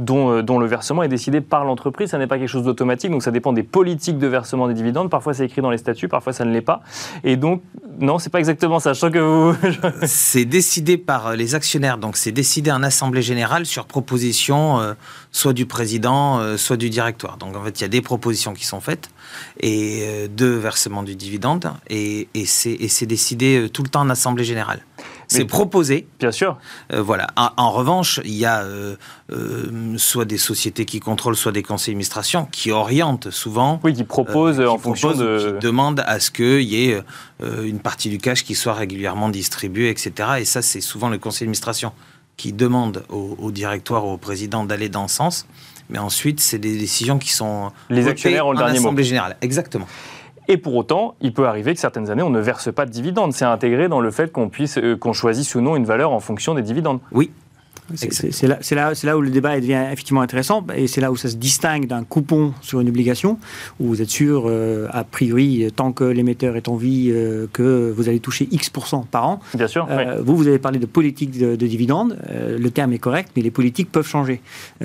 euh, 0.00 0.42
dont, 0.42 0.58
le 0.58 0.66
versement 0.66 1.02
est 1.02 1.08
décidé 1.08 1.40
par 1.40 1.64
l'entreprise. 1.64 2.10
Ça 2.10 2.18
n'est 2.18 2.26
pas 2.26 2.38
quelque 2.38 2.48
chose 2.48 2.64
d'automatique, 2.64 3.10
donc 3.10 3.22
ça 3.22 3.30
dépend 3.30 3.52
des 3.52 3.62
politiques 3.62 4.18
de 4.18 4.26
versement 4.26 4.68
des 4.68 4.74
dividendes. 4.74 5.10
Parfois 5.10 5.34
c'est 5.34 5.44
écrit 5.44 5.62
dans 5.62 5.70
les 5.70 5.78
statuts, 5.78 6.08
parfois 6.08 6.32
ça 6.32 6.44
ne 6.44 6.52
l'est 6.52 6.62
pas. 6.62 6.82
Et 7.24 7.36
donc, 7.36 7.62
non, 7.98 8.18
c'est 8.18 8.30
pas 8.30 8.38
exactement 8.38 8.80
ça. 8.80 8.92
Je 8.92 8.98
sens 8.98 9.10
que 9.10 9.18
vous. 9.18 9.54
c'est 10.06 10.44
décidé 10.44 10.96
par 10.96 11.34
les 11.34 11.54
actionnaires, 11.54 11.98
donc 11.98 12.16
c'est 12.16 12.32
décidé 12.32 12.70
en 12.72 12.82
assemblée 12.82 13.22
générale 13.22 13.66
sur 13.66 13.86
proposition 13.86 14.80
euh, 14.80 14.94
soit 15.30 15.52
du 15.52 15.66
président, 15.66 16.38
euh, 16.40 16.56
soit 16.56 16.76
du 16.76 16.90
directoire. 16.90 17.36
Donc 17.36 17.56
en 17.56 17.62
fait, 17.62 17.80
il 17.80 17.82
y 17.82 17.86
a 17.86 17.88
des 17.88 18.02
propositions 18.02 18.54
qui 18.54 18.66
sont 18.66 18.80
faites 18.80 19.10
et 19.60 20.28
de 20.28 20.46
versement 20.46 21.02
du 21.02 21.16
dividende 21.16 21.72
et 21.88 22.28
c'est 22.44 23.06
décidé 23.06 23.68
tout 23.72 23.82
le 23.82 23.88
temps 23.88 24.00
en 24.00 24.10
assemblée 24.10 24.44
générale. 24.44 24.80
C'est 25.32 25.44
proposé. 25.44 26.06
Bien 26.18 26.32
sûr. 26.32 26.58
Euh, 26.92 27.02
voilà. 27.02 27.28
En, 27.36 27.70
revanche, 27.70 28.20
il 28.24 28.34
y 28.34 28.44
a 28.44 28.62
euh, 28.62 28.96
euh, 29.32 29.96
soit 29.96 30.24
des 30.24 30.38
sociétés 30.38 30.84
qui 30.84 31.00
contrôlent, 31.00 31.36
soit 31.36 31.52
des 31.52 31.62
conseils 31.62 31.92
d'administration 31.94 32.46
qui 32.50 32.70
orientent 32.70 33.30
souvent. 33.30 33.80
Oui, 33.84 33.94
qui 33.94 34.04
proposent 34.04 34.60
en 34.60 34.78
fonction 34.78 35.12
de. 35.12 35.56
Qui 35.58 35.66
demandent 35.66 36.02
à 36.06 36.20
ce 36.20 36.30
qu'il 36.30 36.62
y 36.62 36.90
ait 36.90 37.02
une 37.40 37.80
partie 37.80 38.08
du 38.08 38.18
cash 38.18 38.44
qui 38.44 38.54
soit 38.54 38.74
régulièrement 38.74 39.28
distribuée, 39.28 39.90
etc. 39.90 40.12
Et 40.40 40.44
ça, 40.44 40.62
c'est 40.62 40.80
souvent 40.80 41.08
le 41.08 41.18
conseil 41.18 41.46
d'administration 41.46 41.92
qui 42.36 42.52
demande 42.52 43.04
au, 43.08 43.50
directoire 43.50 44.06
ou 44.06 44.12
au 44.12 44.16
président 44.16 44.64
d'aller 44.64 44.88
dans 44.88 45.08
ce 45.08 45.16
sens. 45.16 45.46
Mais 45.90 45.98
ensuite, 45.98 46.40
c'est 46.40 46.58
des 46.58 46.78
décisions 46.78 47.18
qui 47.18 47.30
sont. 47.30 47.70
Les 47.90 48.08
actionnaires 48.08 48.46
ont 48.46 48.52
le 48.52 48.58
dernier 48.58 48.80
mot. 48.80 48.96
générale. 49.02 49.36
Exactement. 49.42 49.86
Et 50.48 50.56
pour 50.56 50.74
autant, 50.74 51.14
il 51.20 51.32
peut 51.32 51.46
arriver 51.46 51.72
que 51.74 51.80
certaines 51.80 52.10
années, 52.10 52.22
on 52.22 52.30
ne 52.30 52.40
verse 52.40 52.72
pas 52.72 52.84
de 52.84 52.90
dividendes. 52.90 53.32
C'est 53.32 53.44
intégré 53.44 53.88
dans 53.88 54.00
le 54.00 54.10
fait 54.10 54.32
qu'on 54.32 54.48
puisse, 54.48 54.78
euh, 54.78 54.96
qu'on 54.96 55.12
choisisse 55.12 55.54
ou 55.54 55.60
non 55.60 55.76
une 55.76 55.84
valeur 55.84 56.12
en 56.12 56.20
fonction 56.20 56.54
des 56.54 56.62
dividendes. 56.62 57.00
Oui, 57.12 57.30
c'est 57.94 58.46
là, 58.46 58.58
là, 58.70 58.92
là, 59.02 59.16
où 59.16 59.20
le 59.20 59.30
débat 59.30 59.58
devient 59.60 59.84
effectivement 59.92 60.20
intéressant 60.20 60.64
et 60.74 60.86
c'est 60.86 61.00
là 61.00 61.10
où 61.10 61.16
ça 61.16 61.28
se 61.28 61.36
distingue 61.36 61.86
d'un 61.86 62.04
coupon 62.04 62.52
sur 62.60 62.80
une 62.80 62.88
obligation 62.88 63.38
où 63.80 63.86
vous 63.86 64.02
êtes 64.02 64.10
sûr, 64.10 64.44
euh, 64.46 64.88
a 64.90 65.04
priori, 65.04 65.66
tant 65.74 65.92
que 65.92 66.04
l'émetteur 66.04 66.56
est 66.56 66.68
en 66.68 66.76
vie, 66.76 67.10
euh, 67.10 67.46
que 67.52 67.92
vous 67.94 68.08
allez 68.08 68.20
toucher 68.20 68.48
X% 68.50 69.04
par 69.10 69.28
an. 69.28 69.40
Bien 69.54 69.66
sûr. 69.66 69.86
Euh, 69.90 70.20
vous, 70.22 70.36
vous 70.36 70.48
avez 70.48 70.58
parlé 70.58 70.78
de 70.78 70.86
politique 70.86 71.38
de, 71.38 71.54
dividendes. 71.66 72.18
le 72.30 72.70
terme 72.70 72.92
est 72.92 72.98
correct, 72.98 73.30
mais 73.36 73.42
les 73.42 73.50
politiques 73.50 73.90
peuvent 73.90 74.06
changer. 74.06 74.40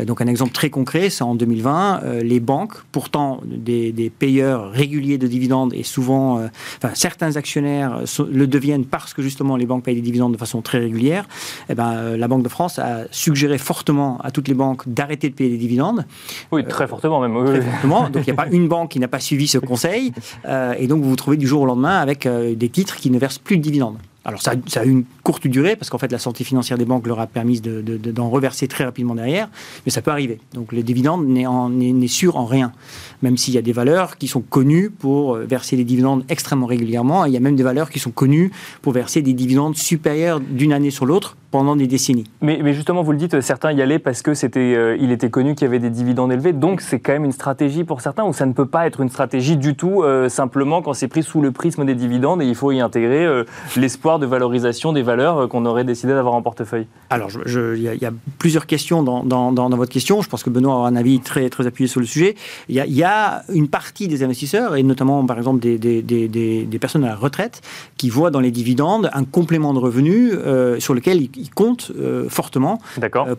donc 0.06 0.22
un 0.22 0.28
exemple 0.28 0.52
très 0.52 0.70
concret, 0.70 1.10
c'est 1.10 1.24
en 1.24 1.36
2020, 1.36 2.22
les 2.24 2.39
banques, 2.39 2.76
pourtant 2.91 3.41
des, 3.46 3.91
des, 3.91 4.10
payeurs 4.10 4.72
réguliers 4.72 5.17
de 5.17 5.28
dividendes 5.28 5.74
et 5.74 5.84
souvent, 5.84 6.41
enfin, 6.78 6.93
certains 6.93 7.36
actionnaires 7.36 8.02
le 8.32 8.48
deviennent 8.48 8.86
parce 8.86 9.13
que 9.13 9.22
justement 9.22 9.58
les 9.58 9.65
banques 9.65 9.84
payent 9.84 9.96
des 9.96 10.02
dividendes 10.02 10.34
de 10.34 10.38
façon 10.38 10.62
très 10.62 10.80
régulière. 10.80 11.24
Et 11.70 11.72
eh 11.72 11.76
ben, 11.76 12.15
la 12.15 12.28
Banque 12.28 12.43
de 12.43 12.50
France 12.50 12.80
a 12.80 12.96
suggéré 13.12 13.57
fortement 13.57 14.19
à 14.23 14.31
toutes 14.31 14.47
les 14.47 14.53
banques 14.53 14.88
d'arrêter 14.88 15.29
de 15.29 15.36
payer 15.36 15.49
des 15.49 15.57
dividendes. 15.57 16.05
Oui, 16.51 16.63
très 16.65 16.88
fortement 16.88 17.19
même. 17.19 17.45
Très 17.45 17.62
fortement. 17.62 18.10
Donc 18.10 18.23
il 18.27 18.33
n'y 18.33 18.39
a 18.39 18.43
pas 18.43 18.47
une 18.51 18.67
banque 18.67 18.91
qui 18.91 18.99
n'a 18.99 19.07
pas 19.07 19.19
suivi 19.19 19.47
ce 19.47 19.57
conseil. 19.57 20.13
Euh, 20.45 20.73
et 20.77 20.88
donc 20.88 21.03
vous 21.03 21.10
vous 21.10 21.15
trouvez 21.15 21.38
du 21.38 21.47
jour 21.47 21.62
au 21.62 21.65
lendemain 21.65 21.99
avec 21.99 22.25
euh, 22.25 22.55
des 22.55 22.69
titres 22.69 22.95
qui 22.95 23.10
ne 23.10 23.19
versent 23.19 23.39
plus 23.39 23.57
de 23.57 23.62
dividendes. 23.62 23.97
Alors 24.27 24.41
ça, 24.41 24.51
a 24.75 24.86
eu 24.86 24.89
une 24.89 25.05
courte 25.23 25.47
durée 25.47 25.77
parce 25.77 25.89
qu'en 25.89 25.97
fait 25.97 26.12
la 26.12 26.19
santé 26.19 26.43
financière 26.43 26.77
des 26.77 26.83
banques 26.83 27.07
leur 27.07 27.21
a 27.21 27.27
permis 27.27 27.62
d'en 27.62 27.81
de, 27.81 28.21
reverser 28.21 28.67
très 28.67 28.83
rapidement 28.83 29.15
derrière, 29.15 29.49
mais 29.86 29.91
ça 29.91 30.01
peut 30.01 30.12
arriver. 30.12 30.39
Donc 30.53 30.73
les 30.73 30.83
dividendes 30.83 31.25
n'est 31.25 32.07
sûr 32.10 32.36
en 32.36 32.45
rien, 32.45 32.73
même 33.21 33.38
s'il 33.38 33.53
y 33.53 33.57
a 33.57 33.62
des 33.62 33.71
valeurs 33.71 34.17
qui 34.17 34.27
sont 34.27 34.41
connues 34.41 34.89
pour 34.89 35.36
euh, 35.36 35.45
verser 35.45 35.77
des 35.77 35.86
dividendes 35.86 36.25
extrêmement 36.27 36.65
régulièrement, 36.65 37.25
et 37.25 37.29
il 37.29 37.33
y 37.33 37.38
a 37.38 37.39
même 37.39 37.55
des 37.55 37.63
valeurs 37.63 37.89
qui 37.89 37.99
sont 37.99 38.12
connues 38.12 38.51
pour 38.81 38.91
verser 38.91 39.21
des 39.21 39.31
dividendes 39.31 39.77
supérieurs 39.77 40.41
d'une 40.41 40.73
année 40.73 40.91
sur 40.91 41.05
l'autre 41.05 41.38
pendant 41.58 41.76
des 41.76 41.88
décennies. 41.88 42.26
Mais, 42.41 42.60
mais, 42.63 42.76
justement, 42.76 43.02
vous 43.02 43.13
le 43.13 43.17
dites, 43.17 43.41
certains 43.41 43.72
y 43.72 43.82
allaient 43.82 43.98
parce 43.98 44.22
que 44.22 44.36
c'était, 44.36 44.76
euh, 44.76 44.96
il 45.00 45.12
était 45.12 45.32
connu 45.32 45.56
qu'il 45.56 45.65
y 45.65 45.67
avait 45.67 45.80
des 45.80 45.89
dividendes 45.89 46.32
élevés. 46.32 46.54
Donc, 46.54 46.82
c'est 46.82 47.00
quand 47.00 47.13
même 47.13 47.26
une 47.26 47.32
stratégie 47.32 47.84
pour 47.84 48.02
certains, 48.02 48.26
ou 48.26 48.32
ça 48.32 48.46
ne 48.46 48.54
peut 48.54 48.67
pas 48.67 48.86
être 48.86 49.02
une 49.02 49.10
stratégie 49.10 49.58
du 49.58 49.76
tout 49.76 50.04
euh, 50.04 50.30
simplement 50.30 50.84
quand 50.84 50.93
c'est 50.93 51.08
pris 51.08 51.24
sous 51.24 51.41
le 51.41 51.52
prisme 51.52 51.84
des 51.84 51.96
dividendes 51.96 52.43
et 52.43 52.46
il 52.46 52.54
faut 52.54 52.72
y 52.72 52.80
intégrer 52.80 53.43
l'espoir 53.76 54.20
de 54.20 54.28
valorisation 54.28 54.93
des 54.93 55.02
valeurs 55.02 55.38
euh, 55.39 55.48
qu'on 55.48 55.65
aurait 55.65 55.84
décidé 55.84 56.13
d'avoir 56.13 56.36
en 56.36 56.43
portefeuille 56.43 56.86
Alors, 57.10 57.30
il 57.48 57.82
y, 57.82 58.06
a 58.06 58.12
plusieurs 58.38 58.67
questions 58.67 59.02
dans, 59.02 59.24
dans, 59.24 59.70
votre 59.70 59.91
question. 59.91 60.22
Je 60.22 60.30
pense 60.30 60.43
que 60.43 60.52
Benoît 60.52 60.86
a 60.86 60.89
un 60.89 60.96
avis 60.96 61.20
très, 61.22 61.50
très 61.50 61.65
appuyé 61.65 61.88
sur 61.88 62.00
le 62.00 62.06
sujet. 62.06 62.36
Il 62.70 62.76
y, 62.76 63.04
a, 63.04 63.43
une 63.52 63.67
partie 63.67 64.08
des 64.08 64.24
investisseurs, 64.24 64.76
et 64.76 64.84
notamment 64.84 65.26
par 65.26 65.39
exemple 65.39 65.60
des, 65.60 65.80
des, 65.80 66.04
des, 66.04 66.28
des, 66.28 66.80
personnes 66.80 67.04
à 67.04 67.08
la 67.08 67.15
retraite, 67.15 67.62
qui 67.98 68.12
voient 68.12 68.30
dans 68.30 68.41
les 68.41 68.52
dividendes 68.52 69.10
un 69.13 69.24
complément 69.24 69.74
de 69.74 69.80
revenus 69.80 70.34
euh, 70.34 70.80
sur 70.80 70.93
lequel 70.93 71.22
ils, 71.22 71.46
ils 71.47 71.53
comptent 71.53 71.91
fortement 72.29 72.79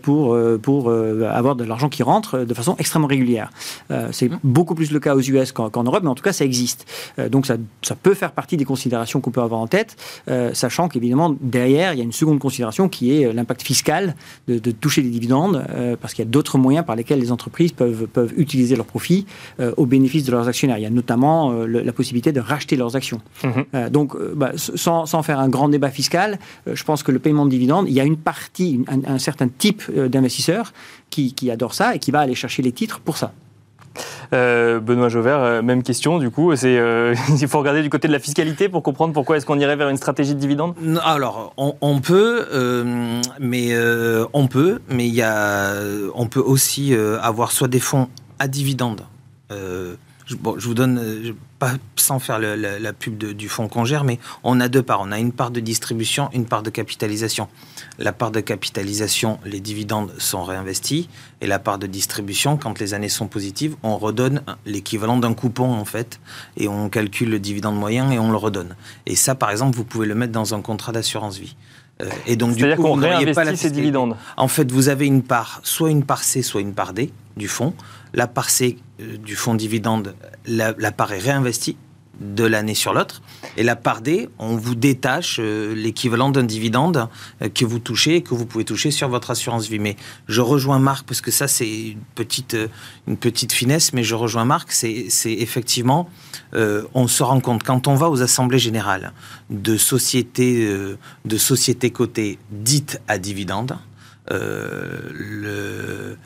pour, 0.02 0.38
pour 0.62 0.90
avoir 0.90 1.56
de 1.56 1.64
l'argent 1.64 1.88
qui 1.88 2.02
rentre 2.02 2.40
de 2.40 2.54
façon 2.54 2.74
extrêmement 2.78 3.06
régulière. 3.06 3.50
c'est 4.12 4.28
mmh. 4.28 4.38
beaucoup 4.44 4.74
plus 4.74 4.90
le 4.90 5.00
cas 5.00 5.14
aux 5.14 5.20
US 5.20 5.52
qu'en 5.52 5.84
Europe, 5.84 6.02
mais 6.02 6.08
en 6.08 6.14
tout 6.14 6.22
cas, 6.22 6.32
ça 6.32 6.44
existe. 6.44 6.86
donc, 7.30 7.46
ça, 7.46 7.56
ça, 7.82 7.94
peut 7.94 8.14
faire 8.14 8.32
partie 8.32 8.56
des 8.56 8.64
considérations 8.64 9.20
qu'on 9.20 9.30
peut 9.30 9.42
avoir 9.42 9.60
en 9.60 9.66
tête, 9.66 9.96
sachant 10.52 10.88
qu'évidemment, 10.88 11.34
derrière, 11.40 11.92
il 11.92 11.98
y 11.98 12.00
a 12.00 12.04
une 12.04 12.12
seconde 12.12 12.38
considération 12.38 12.88
qui 12.88 13.12
est 13.12 13.32
l'impact 13.32 13.62
fiscal 13.62 14.14
de, 14.46 14.58
de, 14.58 14.70
toucher 14.70 15.02
des 15.02 15.10
dividendes, 15.10 15.64
parce 16.00 16.14
qu'il 16.14 16.24
y 16.24 16.28
a 16.28 16.30
d'autres 16.30 16.58
moyens 16.58 16.86
par 16.86 16.96
lesquels 16.96 17.20
les 17.20 17.32
entreprises 17.32 17.72
peuvent, 17.72 18.06
peuvent 18.06 18.32
utiliser 18.36 18.76
leurs 18.76 18.86
profits 18.86 19.26
au 19.76 19.86
bénéfice 19.86 20.24
de 20.24 20.32
leurs 20.32 20.48
actionnaires. 20.48 20.78
Il 20.78 20.82
y 20.82 20.86
a 20.86 20.90
notamment 20.90 21.52
la 21.52 21.92
possibilité 21.92 22.32
de 22.32 22.40
racheter 22.40 22.76
leurs 22.76 22.96
actions. 22.96 23.20
Mmh. 23.44 23.88
donc, 23.90 24.16
bah, 24.34 24.52
sans, 24.56 25.06
sans, 25.06 25.22
faire 25.22 25.40
un 25.40 25.48
grand 25.48 25.68
débat 25.68 25.90
fiscal, 25.90 26.38
je 26.66 26.84
pense 26.84 27.02
que 27.02 27.12
le 27.12 27.18
paiement 27.18 27.44
de 27.44 27.50
dividendes, 27.50 27.87
il 27.88 27.94
y 27.94 28.00
a 28.00 28.04
une 28.04 28.18
partie, 28.18 28.84
un, 29.06 29.18
certain 29.18 29.48
type 29.48 29.90
d'investisseurs 29.90 30.72
qui, 31.10 31.34
qui 31.34 31.50
adore 31.50 31.74
ça 31.74 31.94
et 31.94 31.98
qui 31.98 32.10
va 32.10 32.20
aller 32.20 32.34
chercher 32.34 32.62
les 32.62 32.72
titres 32.72 33.00
pour 33.00 33.16
ça. 33.16 33.32
Euh, 34.32 34.80
Benoît 34.80 35.08
Jauvert, 35.08 35.38
euh, 35.38 35.62
même 35.62 35.82
question 35.82 36.18
du 36.18 36.30
coup. 36.30 36.54
C'est, 36.56 36.78
euh, 36.78 37.14
il 37.40 37.48
faut 37.48 37.58
regarder 37.58 37.82
du 37.82 37.90
côté 37.90 38.08
de 38.08 38.12
la 38.12 38.18
fiscalité 38.18 38.68
pour 38.68 38.82
comprendre 38.82 39.12
pourquoi 39.12 39.36
est-ce 39.36 39.46
qu'on 39.46 39.58
irait 39.58 39.76
vers 39.76 39.88
une 39.88 39.96
stratégie 39.96 40.34
de 40.34 40.40
dividende? 40.40 40.74
Alors, 41.02 41.54
on, 41.56 42.00
peut, 42.00 42.46
mais 43.40 43.72
on 44.32 44.46
peut, 44.46 44.80
mais 44.88 45.06
il 45.06 45.14
y 45.14 45.22
a, 45.22 45.72
on 46.14 46.26
peut 46.26 46.40
aussi 46.40 46.94
avoir 46.94 47.52
soit 47.52 47.68
des 47.68 47.80
fonds 47.80 48.08
à 48.38 48.48
dividendes. 48.48 49.02
Je, 50.28 50.36
je, 50.58 50.66
vous 50.66 50.74
donne, 50.74 51.34
pas 51.58 51.72
sans 51.96 52.18
faire 52.18 52.38
la, 52.38 52.92
pub 52.92 53.16
du 53.18 53.48
fonds 53.48 53.68
qu'on 53.68 53.84
gère, 53.84 54.04
mais 54.04 54.18
on 54.44 54.60
a 54.60 54.68
deux 54.68 54.82
parts. 54.82 55.00
On 55.02 55.10
a 55.10 55.18
une 55.18 55.32
part 55.32 55.50
de 55.50 55.60
distribution, 55.60 56.28
une 56.32 56.44
part 56.44 56.62
de 56.62 56.70
capitalisation. 56.70 57.48
La 57.98 58.12
part 58.12 58.30
de 58.30 58.40
capitalisation, 58.40 59.38
les 59.44 59.60
dividendes 59.60 60.12
sont 60.18 60.44
réinvestis, 60.44 61.08
et 61.40 61.46
la 61.46 61.58
part 61.58 61.78
de 61.78 61.86
distribution, 61.86 62.56
quand 62.56 62.78
les 62.78 62.94
années 62.94 63.08
sont 63.08 63.26
positives, 63.26 63.76
on 63.82 63.96
redonne 63.96 64.42
l'équivalent 64.66 65.16
d'un 65.16 65.34
coupon 65.34 65.72
en 65.72 65.84
fait, 65.84 66.20
et 66.56 66.68
on 66.68 66.88
calcule 66.88 67.30
le 67.30 67.40
dividende 67.40 67.76
moyen 67.76 68.10
et 68.10 68.18
on 68.18 68.30
le 68.30 68.36
redonne. 68.36 68.76
Et 69.06 69.16
ça, 69.16 69.34
par 69.34 69.50
exemple, 69.50 69.76
vous 69.76 69.84
pouvez 69.84 70.06
le 70.06 70.14
mettre 70.14 70.32
dans 70.32 70.54
un 70.54 70.60
contrat 70.60 70.92
d'assurance 70.92 71.38
vie. 71.38 71.56
Euh, 72.00 72.08
et 72.26 72.36
donc, 72.36 72.54
C'est-à-dire 72.56 72.76
qu'on 72.76 72.94
réinvestit 72.94 73.34
pas 73.34 73.56
ces 73.56 73.70
dividendes. 73.70 74.16
En 74.36 74.48
fait, 74.48 74.70
vous 74.70 74.88
avez 74.88 75.06
une 75.06 75.22
part, 75.22 75.60
soit 75.64 75.90
une 75.90 76.04
part 76.04 76.22
C, 76.22 76.42
soit 76.42 76.60
une 76.60 76.74
part 76.74 76.92
D 76.92 77.10
du 77.36 77.48
fonds. 77.48 77.74
La 78.14 78.26
part 78.26 78.50
C 78.50 78.78
euh, 79.00 79.16
du 79.18 79.36
fonds 79.36 79.54
dividende, 79.54 80.14
la, 80.46 80.72
part 80.92 81.12
est 81.12 81.18
réinvestie 81.18 81.76
de 82.20 82.44
l'année 82.44 82.74
sur 82.74 82.92
l'autre. 82.92 83.22
Et 83.56 83.62
la 83.62 83.76
part 83.76 84.00
D, 84.00 84.28
on 84.38 84.56
vous 84.56 84.74
détache 84.74 85.38
euh, 85.38 85.72
l'équivalent 85.74 86.30
d'un 86.30 86.42
dividende 86.42 87.08
euh, 87.42 87.48
que 87.48 87.64
vous 87.64 87.78
touchez 87.78 88.16
et 88.16 88.22
que 88.22 88.34
vous 88.34 88.44
pouvez 88.44 88.64
toucher 88.64 88.90
sur 88.90 89.08
votre 89.08 89.30
assurance 89.30 89.68
vie. 89.68 89.78
Mais 89.78 89.96
je 90.26 90.40
rejoins 90.40 90.80
Marc, 90.80 91.06
parce 91.06 91.20
que 91.20 91.30
ça, 91.30 91.46
c'est 91.46 91.90
une 91.90 92.00
petite, 92.14 92.56
une 93.06 93.16
petite 93.16 93.52
finesse, 93.52 93.92
mais 93.92 94.02
je 94.02 94.16
rejoins 94.16 94.44
Marc, 94.44 94.72
c'est 94.72 95.08
effectivement, 95.24 96.08
on 96.54 97.06
se 97.06 97.22
rend 97.22 97.40
compte, 97.40 97.62
quand 97.62 97.86
on 97.86 97.94
va 97.94 98.10
aux 98.10 98.22
assemblées 98.22 98.58
générales 98.58 99.12
de 99.50 99.76
sociétés, 99.76 100.68
de 101.24 101.36
sociétés 101.36 101.90
cotées 101.90 102.38
dites 102.50 103.00
à 103.06 103.18
dividende, 103.18 103.78
le 104.30 106.16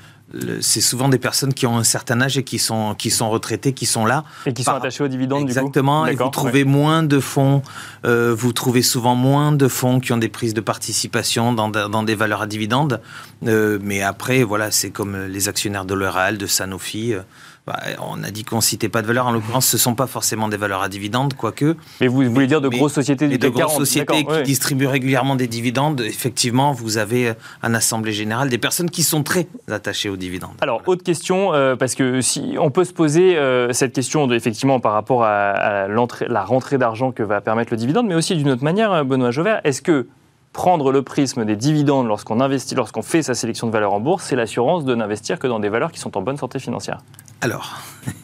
c'est 0.60 0.80
souvent 0.80 1.08
des 1.08 1.18
personnes 1.18 1.52
qui 1.52 1.66
ont 1.66 1.76
un 1.76 1.84
certain 1.84 2.20
âge 2.20 2.38
et 2.38 2.44
qui 2.44 2.58
sont, 2.58 2.94
qui 2.94 3.10
sont 3.10 3.28
retraitées, 3.30 3.72
qui 3.72 3.86
sont 3.86 4.06
là. 4.06 4.24
Et 4.46 4.52
qui 4.52 4.64
sont 4.64 4.72
attachées 4.72 5.04
aux 5.04 5.08
dividendes, 5.08 5.42
Exactement. 5.42 6.06
Du 6.06 6.16
coup. 6.16 6.22
et 6.22 6.24
vous 6.24 6.30
trouvez 6.30 6.64
moins 6.64 7.02
de 7.02 7.20
fonds, 7.20 7.62
euh, 8.04 8.34
vous 8.36 8.52
trouvez 8.52 8.82
souvent 8.82 9.14
moins 9.14 9.52
de 9.52 9.68
fonds 9.68 10.00
qui 10.00 10.12
ont 10.12 10.18
des 10.18 10.28
prises 10.28 10.54
de 10.54 10.60
participation 10.60 11.52
dans, 11.52 11.68
dans 11.68 12.02
des 12.02 12.14
valeurs 12.14 12.42
à 12.42 12.46
dividendes. 12.46 13.00
Euh, 13.46 13.78
mais 13.82 14.02
après, 14.02 14.42
voilà, 14.42 14.70
c'est 14.70 14.90
comme 14.90 15.26
les 15.26 15.48
actionnaires 15.48 15.84
de 15.84 15.94
L'Oréal, 15.94 16.38
de 16.38 16.46
Sanofi. 16.46 17.14
Euh, 17.14 17.20
bah, 17.66 17.79
on 18.01 18.25
a 18.25 18.31
dit 18.31 18.44
qu'on 18.44 18.61
citait 18.61 18.88
pas 18.88 19.03
de 19.03 19.07
valeurs. 19.07 19.27
En 19.27 19.33
l'occurrence, 19.33 19.66
ce 19.66 19.79
sont 19.79 19.94
pas 19.94 20.09
forcément 20.09 20.48
des 20.48 20.57
valeurs 20.57 20.83
à 20.83 20.88
dividendes, 20.88 21.35
quoique. 21.35 21.77
Mais 22.01 22.09
vous 22.09 22.22
voulez 22.29 22.48
dire 22.48 22.61
de 22.61 22.68
grosses 22.68 22.94
sociétés 22.94 23.29
du 23.29 23.38
De 23.38 23.48
grosses 23.48 23.77
sociétés 23.77 24.25
qui 24.25 24.42
distribuent 24.42 24.87
régulièrement 24.88 25.37
des 25.37 25.46
dividendes. 25.46 26.01
Effectivement, 26.01 26.72
vous 26.72 26.98
avez 26.98 27.35
un 27.62 27.75
assemblée 27.75 28.12
générale 28.12 28.48
des 28.48 28.59
personnes 28.59 28.90
qui 28.90 29.03
sont 29.03 29.22
très 29.22 29.46
attachées 29.70 30.09
aux 30.09 30.16
dividendes. 30.16 30.57
Alors, 30.61 30.83
autre 30.87 31.05
question, 31.05 31.55
euh, 31.55 31.77
parce 31.77 31.94
que 31.94 32.20
si 32.20 32.57
on 32.59 32.70
peut 32.70 32.85
se 32.85 32.92
poser 32.92 33.37
euh, 33.37 33.72
cette 33.72 33.92
question 33.92 34.27
de, 34.27 34.35
effectivement 34.35 34.81
par 34.81 34.92
rapport 34.92 35.22
à, 35.25 35.51
à 35.51 35.88
la 35.88 36.44
rentrée 36.44 36.79
d'argent 36.79 37.12
que 37.12 37.22
va 37.22 37.40
permettre 37.40 37.72
le 37.72 37.77
dividende, 37.77 38.07
mais 38.07 38.14
aussi 38.14 38.35
d'une 38.35 38.51
autre 38.51 38.64
manière, 38.64 38.92
euh, 38.92 39.05
Benoît 39.05 39.31
Jauvert, 39.31 39.61
est-ce 39.64 39.83
que 39.83 40.09
prendre 40.52 40.92
le 40.92 41.02
prisme 41.02 41.44
des 41.44 41.56
dividendes 41.56 42.06
lorsqu'on 42.06 42.40
investit, 42.40 42.74
lorsqu'on 42.74 43.02
fait 43.02 43.22
sa 43.22 43.34
sélection 43.34 43.66
de 43.66 43.72
valeurs 43.72 43.94
en 43.94 44.00
bourse, 44.00 44.24
c'est 44.24 44.36
l'assurance 44.36 44.84
de 44.84 44.94
n'investir 44.94 45.38
que 45.38 45.46
dans 45.46 45.60
des 45.60 45.68
valeurs 45.68 45.92
qui 45.92 45.98
sont 45.98 46.16
en 46.16 46.22
bonne 46.22 46.36
santé 46.36 46.58
financière 46.58 46.98
alors. 47.40 47.78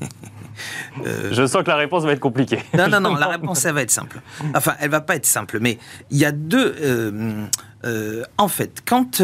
Euh, 1.06 1.28
Je 1.30 1.46
sens 1.46 1.62
que 1.62 1.68
la 1.68 1.76
réponse 1.76 2.02
va 2.02 2.10
être 2.10 2.18
compliquée. 2.18 2.58
Non, 2.76 2.88
non, 2.88 2.98
non, 3.00 3.14
la 3.14 3.28
réponse, 3.36 3.60
ça 3.60 3.72
va 3.72 3.82
être 3.82 3.92
simple. 3.92 4.20
Enfin, 4.56 4.74
elle 4.80 4.90
va 4.90 5.00
pas 5.00 5.14
être 5.14 5.24
simple, 5.24 5.60
mais 5.60 5.78
il 6.10 6.18
y 6.18 6.24
a 6.24 6.32
deux. 6.32 6.74
Euh, 6.80 7.44
euh, 7.84 8.24
en 8.38 8.48
fait, 8.48 8.82
quand 8.84 9.22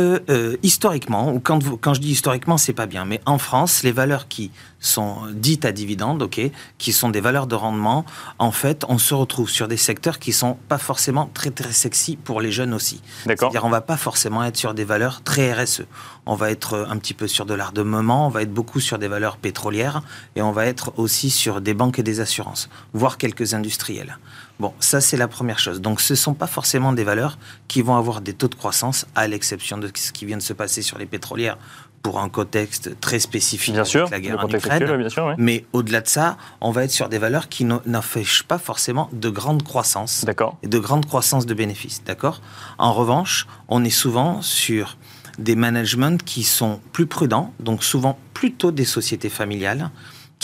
historiquement, 0.62 1.32
ou 1.32 1.40
quand, 1.40 1.62
vous, 1.62 1.76
quand 1.76 1.94
je 1.94 2.00
dis 2.00 2.10
historiquement, 2.10 2.56
c'est 2.56 2.72
pas 2.72 2.86
bien, 2.86 3.04
mais 3.04 3.20
en 3.26 3.38
France, 3.38 3.82
les 3.82 3.92
valeurs 3.92 4.28
qui 4.28 4.50
sont 4.80 5.16
dites 5.32 5.64
à 5.64 5.72
dividendes, 5.72 6.22
ok, 6.22 6.40
qui 6.78 6.92
sont 6.92 7.08
des 7.08 7.20
valeurs 7.20 7.46
de 7.46 7.54
rendement, 7.54 8.04
en 8.38 8.52
fait, 8.52 8.84
on 8.88 8.98
se 8.98 9.14
retrouve 9.14 9.48
sur 9.48 9.66
des 9.66 9.76
secteurs 9.76 10.18
qui 10.18 10.32
sont 10.32 10.56
pas 10.68 10.78
forcément 10.78 11.30
très 11.32 11.50
très 11.50 11.72
sexy 11.72 12.16
pour 12.16 12.40
les 12.40 12.52
jeunes 12.52 12.74
aussi. 12.74 13.00
C'est-à-dire, 13.24 13.64
on 13.64 13.70
va 13.70 13.80
pas 13.80 13.96
forcément 13.96 14.44
être 14.44 14.56
sur 14.56 14.74
des 14.74 14.84
valeurs 14.84 15.22
très 15.22 15.52
RSE. 15.52 15.84
On 16.26 16.34
va 16.34 16.50
être 16.50 16.86
un 16.88 16.96
petit 16.98 17.14
peu 17.14 17.26
sur 17.26 17.46
de 17.46 17.54
l'armement, 17.54 18.26
on 18.26 18.30
va 18.30 18.42
être 18.42 18.52
beaucoup 18.52 18.80
sur 18.80 18.98
des 18.98 19.08
valeurs 19.08 19.36
pétrolières 19.36 20.02
et 20.36 20.42
on 20.42 20.52
va 20.52 20.66
être 20.66 20.92
aussi 20.98 21.30
sur 21.30 21.60
des 21.60 21.74
banques 21.74 21.98
et 21.98 22.02
des 22.02 22.20
assurances, 22.20 22.68
voire 22.92 23.18
quelques 23.18 23.54
industriels. 23.54 24.18
Bon, 24.60 24.72
ça 24.78 25.00
c'est 25.00 25.16
la 25.16 25.28
première 25.28 25.58
chose. 25.58 25.80
Donc 25.80 26.00
ce 26.00 26.12
ne 26.12 26.16
sont 26.16 26.34
pas 26.34 26.46
forcément 26.46 26.92
des 26.92 27.04
valeurs 27.04 27.38
qui 27.68 27.82
vont 27.82 27.96
avoir 27.96 28.20
des 28.20 28.34
taux 28.34 28.48
de 28.48 28.54
croissance, 28.54 29.06
à 29.14 29.26
l'exception 29.26 29.78
de 29.78 29.90
ce 29.94 30.12
qui 30.12 30.26
vient 30.26 30.36
de 30.36 30.42
se 30.42 30.52
passer 30.52 30.82
sur 30.82 30.98
les 30.98 31.06
pétrolières 31.06 31.58
pour 32.04 32.20
un 32.20 32.28
contexte 32.28 33.00
très 33.00 33.18
spécifique 33.18 33.72
bien 33.72 33.84
sûr, 33.84 34.08
la 34.10 34.20
guerre 34.20 34.38
en 34.38 34.48
Ukraine. 34.48 34.96
bien 34.98 35.08
sûr, 35.08 35.34
Mais 35.38 35.64
au-delà 35.72 36.02
de 36.02 36.06
ça, 36.06 36.36
on 36.60 36.70
va 36.70 36.84
être 36.84 36.90
sur 36.90 37.08
des 37.08 37.18
valeurs 37.18 37.48
qui 37.48 37.64
n'affichent 37.64 38.42
pas 38.42 38.58
forcément 38.58 39.08
de 39.12 39.30
grande 39.30 39.62
croissance 39.62 40.26
et 40.62 40.68
de 40.68 40.78
grande 40.78 41.06
croissance 41.06 41.46
de 41.46 41.54
bénéfices. 41.54 42.04
D'accord? 42.04 42.42
En 42.76 42.92
revanche, 42.92 43.46
on 43.68 43.82
est 43.84 43.90
souvent 43.90 44.42
sur 44.42 44.98
des 45.38 45.56
managements 45.56 46.18
qui 46.18 46.44
sont 46.44 46.78
plus 46.92 47.06
prudents, 47.06 47.52
donc 47.58 47.82
souvent 47.82 48.18
plutôt 48.34 48.70
des 48.70 48.84
sociétés 48.84 49.30
familiales, 49.30 49.90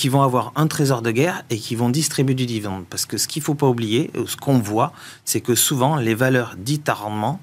qui 0.01 0.09
vont 0.09 0.23
avoir 0.23 0.53
un 0.57 0.67
trésor 0.67 1.03
de 1.03 1.11
guerre 1.11 1.43
et 1.51 1.59
qui 1.59 1.77
vont 1.77 1.91
distribuer 1.91 2.33
du 2.33 2.47
dividende. 2.47 2.85
Parce 2.89 3.05
que 3.05 3.19
ce 3.19 3.29
qu'il 3.29 3.41
ne 3.41 3.45
faut 3.45 3.55
pas 3.55 3.67
oublier, 3.67 4.11
ce 4.27 4.35
qu'on 4.35 4.59
voit, 4.59 4.95
c'est 5.27 5.43
que 5.43 5.55
souvent 5.55 5.97
les 5.97 6.15
valeurs 6.15 6.55
dites 6.57 6.89
à 6.89 6.95
rendement, 6.95 7.39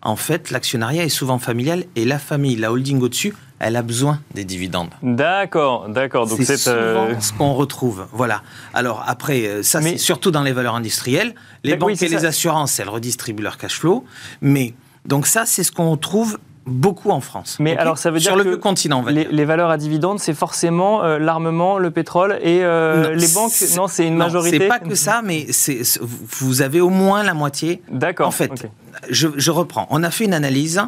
en 0.00 0.16
fait, 0.16 0.50
l'actionnariat 0.50 1.04
est 1.04 1.10
souvent 1.10 1.38
familial 1.38 1.84
et 1.96 2.06
la 2.06 2.18
famille, 2.18 2.56
la 2.56 2.72
holding 2.72 3.02
au-dessus, 3.02 3.34
elle 3.58 3.76
a 3.76 3.82
besoin 3.82 4.20
des 4.34 4.44
dividendes. 4.44 4.88
D'accord, 5.02 5.90
d'accord. 5.90 6.26
Donc 6.26 6.38
c'est 6.42 6.56
souvent 6.56 7.08
euh, 7.08 7.20
ce 7.20 7.34
qu'on 7.34 7.52
retrouve. 7.52 8.06
Voilà. 8.12 8.42
Alors 8.72 9.04
après, 9.06 9.46
euh, 9.46 9.62
ça 9.62 9.82
c'est 9.82 9.98
surtout 9.98 10.30
dans 10.30 10.42
les 10.42 10.52
valeurs 10.52 10.76
industrielles. 10.76 11.34
Les 11.62 11.76
banques 11.76 12.00
et 12.00 12.08
les 12.08 12.24
assurances, 12.24 12.80
elles 12.80 12.88
redistribuent 12.88 13.42
leur 13.42 13.58
cash 13.58 13.78
flow. 13.78 14.06
Mais 14.40 14.72
donc 15.04 15.26
ça, 15.26 15.44
c'est 15.44 15.62
ce 15.62 15.72
qu'on 15.72 15.98
trouve 15.98 16.38
beaucoup 16.68 17.10
en 17.10 17.20
France. 17.20 17.56
Mais 17.60 17.76
alors 17.76 17.98
ça 17.98 18.10
veut 18.10 18.18
dire 18.18 18.32
sur 18.32 18.42
le 18.42 18.56
continent, 18.56 19.04
les, 19.06 19.44
valeurs 19.44 19.70
à 19.70 19.76
dividendes, 19.76 20.20
c'est 20.20 20.34
forcément 20.34 21.02
euh, 21.02 21.18
l'armement, 21.18 21.78
le 21.78 21.90
pétrole 21.90 22.38
et 22.42 22.62
euh, 22.62 23.14
les 23.14 23.28
banques. 23.28 23.52
Non, 23.76 23.88
c'est 23.88 24.06
une 24.06 24.14
non, 24.14 24.24
majorité. 24.24 24.58
C'est 24.58 24.68
pas 24.68 24.78
que 24.78 24.94
ça, 24.94 25.22
mais 25.24 25.46
c'est 25.50 25.80
vous 26.00 26.62
avez 26.62 26.80
au 26.80 26.90
moins 26.90 27.22
la 27.22 27.34
moitié. 27.34 27.82
D'accord. 27.90 28.28
En 28.28 28.32
fait, 28.32 28.68
je, 29.10 29.50
reprends. 29.50 29.86
On 29.90 30.02
a 30.02 30.10
fait 30.10 30.24
une 30.24 30.34
analyse. 30.34 30.80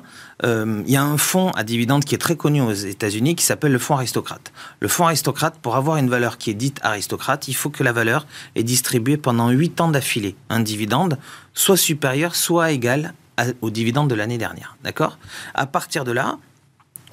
Euh, 0.45 0.83
il 0.87 0.93
y 0.93 0.97
a 0.97 1.03
un 1.03 1.19
fonds 1.19 1.51
à 1.51 1.65
dividendes 1.65 2.05
qui 2.05 2.15
est 2.15 2.19
très 2.19 2.37
connu 2.37 2.61
aux 2.61 2.73
États-Unis 2.73 3.35
qui 3.35 3.45
s'appelle 3.45 3.73
le 3.73 3.79
fonds 3.79 3.95
aristocrate. 3.95 4.53
Le 4.81 4.89
fonds 4.89 5.07
aristocrate, 5.07 5.55
pour 5.61 5.77
avoir 5.77 5.97
une 5.97 6.09
valeur 6.09 6.39
qui 6.39 6.51
est 6.51 6.55
dite 6.55 6.79
aristocrate, 6.83 7.49
il 7.49 7.55
faut 7.55 7.71
que 7.71 7.83
la 7.83 7.93
valeur 7.93 8.27
est 8.55 8.63
distribuée 8.63 9.17
pendant 9.17 9.51
8 9.51 9.81
ans 9.81 9.89
d'affilée. 9.89 10.37
Un 10.49 10.61
dividende 10.61 11.19
soit 11.55 11.77
supérieur, 11.77 12.35
soit 12.35 12.71
égal 12.71 13.15
aux 13.61 13.71
dividendes 13.71 14.09
de 14.09 14.15
l'année 14.15 14.39
dernière. 14.39 14.77
D'accord? 14.83 15.19
À 15.55 15.67
partir 15.67 16.05
de 16.05 16.13
là, 16.13 16.39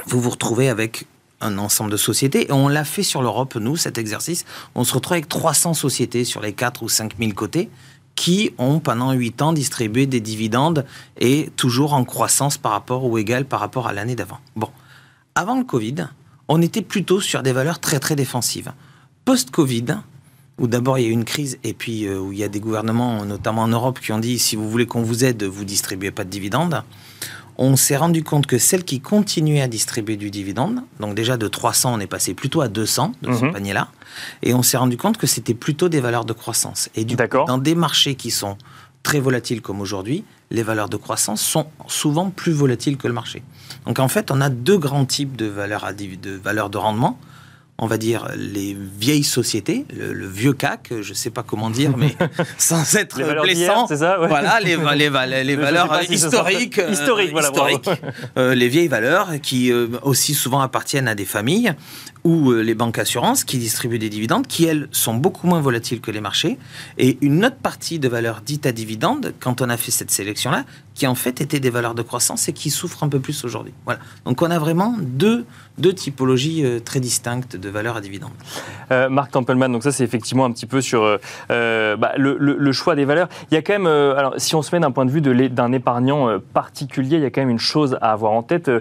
vous 0.06 0.22
vous 0.22 0.30
retrouvez 0.30 0.70
avec 0.70 1.06
un 1.42 1.58
ensemble 1.58 1.92
de 1.92 1.98
sociétés. 1.98 2.48
Et 2.50 2.52
on 2.52 2.68
l'a 2.68 2.84
fait 2.84 3.04
sur 3.04 3.22
l'Europe, 3.22 3.56
nous, 3.56 3.76
cet 3.76 3.98
exercice. 3.98 4.46
On 4.76 4.84
se 4.84 4.94
retrouve 4.94 5.14
avec 5.14 5.30
300 5.30 5.74
sociétés 5.74 6.24
sur 6.24 6.42
les 6.42 6.54
4 6.54 6.84
ou 6.84 6.90
5 6.90 7.18
000 7.20 7.32
côtés 7.34 7.70
qui 8.16 8.52
ont 8.58 8.80
pendant 8.80 9.12
8 9.12 9.42
ans 9.44 9.54
distribué 9.54 10.08
des 10.08 10.20
dividendes 10.20 10.86
et 11.20 11.52
toujours 11.56 11.94
en 11.94 12.04
croissance 12.04 12.58
par 12.58 12.72
rapport 12.72 13.06
ou 13.06 13.18
égal 13.20 13.46
par 13.46 13.60
rapport 13.60 13.88
à 13.88 13.94
l'année 13.94 14.16
d'avant. 14.16 14.40
Bon, 14.56 14.70
avant 15.36 15.58
le 15.58 15.64
Covid, 15.64 16.08
on 16.48 16.62
était 16.62 16.82
plutôt 16.82 17.22
sur 17.22 17.44
des 17.44 17.52
valeurs 17.52 17.80
très 17.80 18.00
très 18.00 18.16
défensives. 18.16 18.72
Post-Covid, 19.24 19.98
où 20.60 20.68
d'abord 20.68 20.98
il 21.00 21.04
y 21.04 21.06
a 21.06 21.10
eu 21.10 21.14
une 21.14 21.26
crise 21.26 21.58
et 21.64 21.74
puis 21.74 22.06
euh, 22.08 22.20
où 22.20 22.32
il 22.32 22.40
y 22.40 22.44
a 22.44 22.48
des 22.48 22.60
gouvernements, 22.60 23.24
notamment 23.26 23.64
en 23.64 23.68
Europe, 23.68 24.00
qui 24.00 24.12
ont 24.12 24.20
dit 24.20 24.40
si 24.40 24.56
vous 24.56 24.70
voulez 24.70 24.86
qu'on 24.88 25.04
vous 25.04 25.24
aide, 25.24 25.44
vous 25.44 25.66
distribuez 25.66 26.12
pas 26.12 26.24
de 26.24 26.30
dividendes. 26.30 26.84
on 27.60 27.76
s'est 27.76 27.98
rendu 27.98 28.24
compte 28.24 28.46
que 28.46 28.60
celles 28.60 28.84
qui 28.84 29.00
continuaient 29.02 29.62
à 29.64 29.68
distribuer 29.68 30.16
du 30.16 30.30
dividende, 30.30 30.82
donc 31.00 31.16
déjà 31.16 31.38
de 31.38 31.48
300, 31.48 31.96
on 31.96 32.00
est 32.00 32.06
passé 32.06 32.36
plutôt 32.36 32.62
à 32.62 32.68
200 32.68 33.14
de 33.24 33.34
ce 33.34 33.46
Mhm. 33.46 33.52
panier-là, 33.54 33.88
et 34.44 34.54
on 34.54 34.62
s'est 34.62 34.78
rendu 34.78 34.96
compte 34.96 35.18
que 35.18 35.26
c'était 35.26 35.56
plutôt 35.56 35.90
des 35.90 36.00
valeurs 36.00 36.24
de 36.24 36.34
croissance. 36.34 36.90
Et 36.96 37.04
du 37.04 37.16
coup, 37.16 37.22
dans 37.48 37.58
des 37.58 37.74
marchés 37.74 38.14
qui 38.14 38.30
sont 38.30 38.58
très 39.02 39.20
volatiles 39.20 39.62
comme 39.64 39.82
aujourd'hui, 39.82 40.24
les 40.52 40.62
valeurs 40.62 40.88
de 40.88 40.98
croissance 40.98 41.42
sont 41.42 41.66
souvent 41.88 42.30
plus 42.30 42.52
volatiles 42.52 42.96
que 42.96 43.08
le 43.08 43.14
marché. 43.16 43.42
Donc 43.88 43.98
en 43.98 44.08
fait, 44.08 44.30
on 44.30 44.40
a 44.40 44.50
deux 44.50 44.78
grands 44.78 45.06
types 45.06 45.36
de 45.36 45.48
valeurs, 45.48 45.84
à 45.84 45.94
div- 45.94 46.20
de, 46.20 46.34
valeurs 46.36 46.70
de 46.70 46.78
rendement. 46.78 47.18
On 47.80 47.86
va 47.86 47.98
dire 48.00 48.28
les 48.36 48.76
vieilles 49.00 49.24
sociétés, 49.24 49.86
le, 49.96 50.12
le 50.12 50.28
vieux 50.28 50.54
CAC, 50.54 50.90
je 51.02 51.10
ne 51.10 51.14
sais 51.16 51.30
pas 51.30 51.44
comment 51.44 51.70
dire, 51.70 51.96
mais 51.96 52.16
sans 52.58 52.96
être 52.96 53.18
blessant. 53.44 53.86
c'est 53.88 53.98
ça 53.98 54.20
ouais. 54.20 54.28
Voilà, 54.28 54.60
les, 54.60 54.76
valeurs 54.76 56.00
si 56.04 56.14
historiques. 56.16 56.80
euh, 56.80 56.90
Historiques, 56.92 57.32
voilà, 57.32 57.50
historiques. 57.50 57.90
Euh, 58.38 58.56
les 58.56 58.68
vieilles 58.68 58.88
valeurs 58.88 59.30
qui 59.42 59.72
euh, 59.72 59.88
aussi 60.02 60.34
souvent 60.34 60.60
appartiennent 60.62 61.08
à 61.08 61.16
des 61.16 61.26
familles 61.26 61.74
ou 62.24 62.52
les 62.52 62.74
banques 62.76 62.98
assurances 62.98 63.44
qui 63.44 63.58
distribuent 63.58 64.00
des 64.00 64.10
dividendes 64.10 64.48
qui, 64.48 64.66
elles, 64.66 64.88
sont 64.92 65.14
beaucoup 65.14 65.48
moins 65.48 65.62
volatiles 65.62 66.02
que 66.02 66.12
les 66.12 66.20
marchés. 66.20 66.58
Et 66.98 67.18
une 67.22 67.46
autre 67.46 67.56
partie 67.56 68.00
de 68.00 68.08
valeurs 68.10 68.42
dites 68.46 68.66
à 68.66 68.72
dividendes, 68.72 69.34
quand 69.40 69.62
on 69.62 69.70
a 69.70 69.78
fait 69.78 69.92
cette 69.92 70.12
sélection-là, 70.12 70.66
qui 70.98 71.06
en 71.06 71.14
fait 71.14 71.42
étaient 71.42 71.60
des 71.60 71.70
valeurs 71.70 71.94
de 71.94 72.02
croissance 72.02 72.50
et 72.50 72.54
qui 72.54 72.72
souffrent 72.72 73.04
un 73.04 73.08
peu 73.08 73.20
plus 73.20 73.46
aujourd'hui. 73.46 73.72
Voilà. 73.86 74.00
Donc 74.26 74.42
on 74.42 74.50
a 74.50 74.58
vraiment 74.58 74.96
deux, 75.00 75.46
deux 75.78 75.94
typologies 75.94 76.66
euh, 76.66 76.80
très 76.80 77.00
distinctes 77.00 77.56
de 77.56 77.70
valeurs 77.70 77.98
à 77.98 78.02
dividendes. 78.02 78.32
Euh, 78.92 79.08
Marc 79.08 79.30
Tempelman, 79.30 79.72
donc 79.72 79.84
ça 79.84 79.92
c'est 79.92 80.04
effectivement 80.04 80.46
un 80.46 80.52
petit 80.52 80.66
peu 80.66 80.82
sur 80.82 81.20
euh, 81.52 81.98
bah, 81.98 82.14
le, 82.18 82.72
choix 82.72 82.96
des 82.96 83.06
valeurs. 83.06 83.30
Il 83.52 83.54
y 83.54 83.58
a 83.58 83.62
quand 83.62 83.74
même, 83.74 83.86
alors 83.86 84.34
si 84.38 84.56
on 84.56 84.64
se 84.64 84.76
met 84.76 84.80
d'un 84.80 84.90
point 84.90 85.06
de 85.06 85.12
vue 85.12 85.22
d'un 85.22 85.72
épargnant 85.72 86.40
particulier, 86.54 87.18
il 87.18 87.22
y 87.22 87.26
a 87.26 87.30
quand 87.30 87.42
même 87.42 87.52
une 87.52 87.60
chose 87.60 88.00
à 88.02 88.12
avoir 88.12 88.32
en 88.32 88.42
tête 88.42 88.72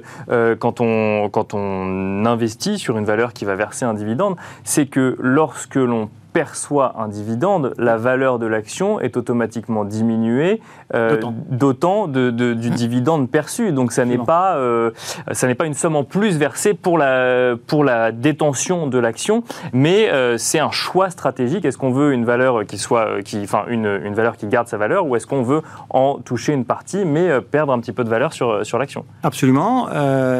quand, 0.58 0.80
on, 0.80 1.28
quand 1.28 1.52
on 1.52 2.24
investit 2.24 2.78
sur 2.78 2.96
une 2.96 3.04
valeur 3.04 3.34
qui 3.34 3.44
va 3.44 3.56
verser 3.56 3.84
un 3.84 3.94
dividende, 3.94 4.36
c'est 4.64 4.86
que 4.86 5.16
lorsque 5.20 5.76
l'on 5.76 6.08
perçoit 6.40 6.92
un 6.98 7.08
dividende, 7.08 7.72
la 7.78 7.96
valeur 7.96 8.38
de 8.38 8.44
l'action 8.44 9.00
est 9.00 9.16
automatiquement 9.16 9.86
diminuée 9.86 10.60
euh, 10.94 11.12
D'autant. 11.14 11.34
d'autant 11.48 12.08
de, 12.08 12.30
de- 12.30 12.52
du 12.52 12.68
dividende 12.68 13.30
perçu. 13.30 13.72
Donc 13.72 13.90
ça 13.90 14.04
n'est 14.04 14.18
pas, 14.18 14.56
euh, 14.58 14.90
ça 15.32 15.46
n'est 15.46 15.54
pas 15.54 15.64
une 15.64 15.72
somme 15.72 15.96
en 15.96 16.04
plus 16.04 16.36
versée 16.36 16.74
pour 16.74 16.98
la, 16.98 17.54
pour 17.66 17.84
la 17.84 18.12
détention 18.12 18.86
de 18.86 18.98
l'action, 18.98 19.44
mais 19.72 20.10
euh, 20.12 20.36
c'est 20.36 20.58
un 20.58 20.70
choix 20.70 21.08
stratégique. 21.08 21.64
Est-ce 21.64 21.78
qu'on 21.78 21.90
veut 21.90 22.12
une 22.12 22.26
valeur 22.26 22.66
qui 22.66 22.76
soit, 22.76 23.22
qui, 23.24 23.40
enfin 23.42 23.62
une, 23.68 23.86
une 24.04 24.12
valeur 24.12 24.36
qui 24.36 24.46
garde 24.46 24.68
sa 24.68 24.76
valeur, 24.76 25.06
ou 25.06 25.16
est-ce 25.16 25.26
qu'on 25.26 25.42
veut 25.42 25.62
en 25.88 26.18
toucher 26.22 26.52
une 26.52 26.66
partie, 26.66 27.06
mais 27.06 27.40
perdre 27.40 27.72
un 27.72 27.80
petit 27.80 27.92
peu 27.92 28.04
de 28.04 28.10
valeur 28.10 28.34
sur, 28.34 28.66
sur 28.66 28.78
l'action? 28.78 29.06
Absolument, 29.22 29.88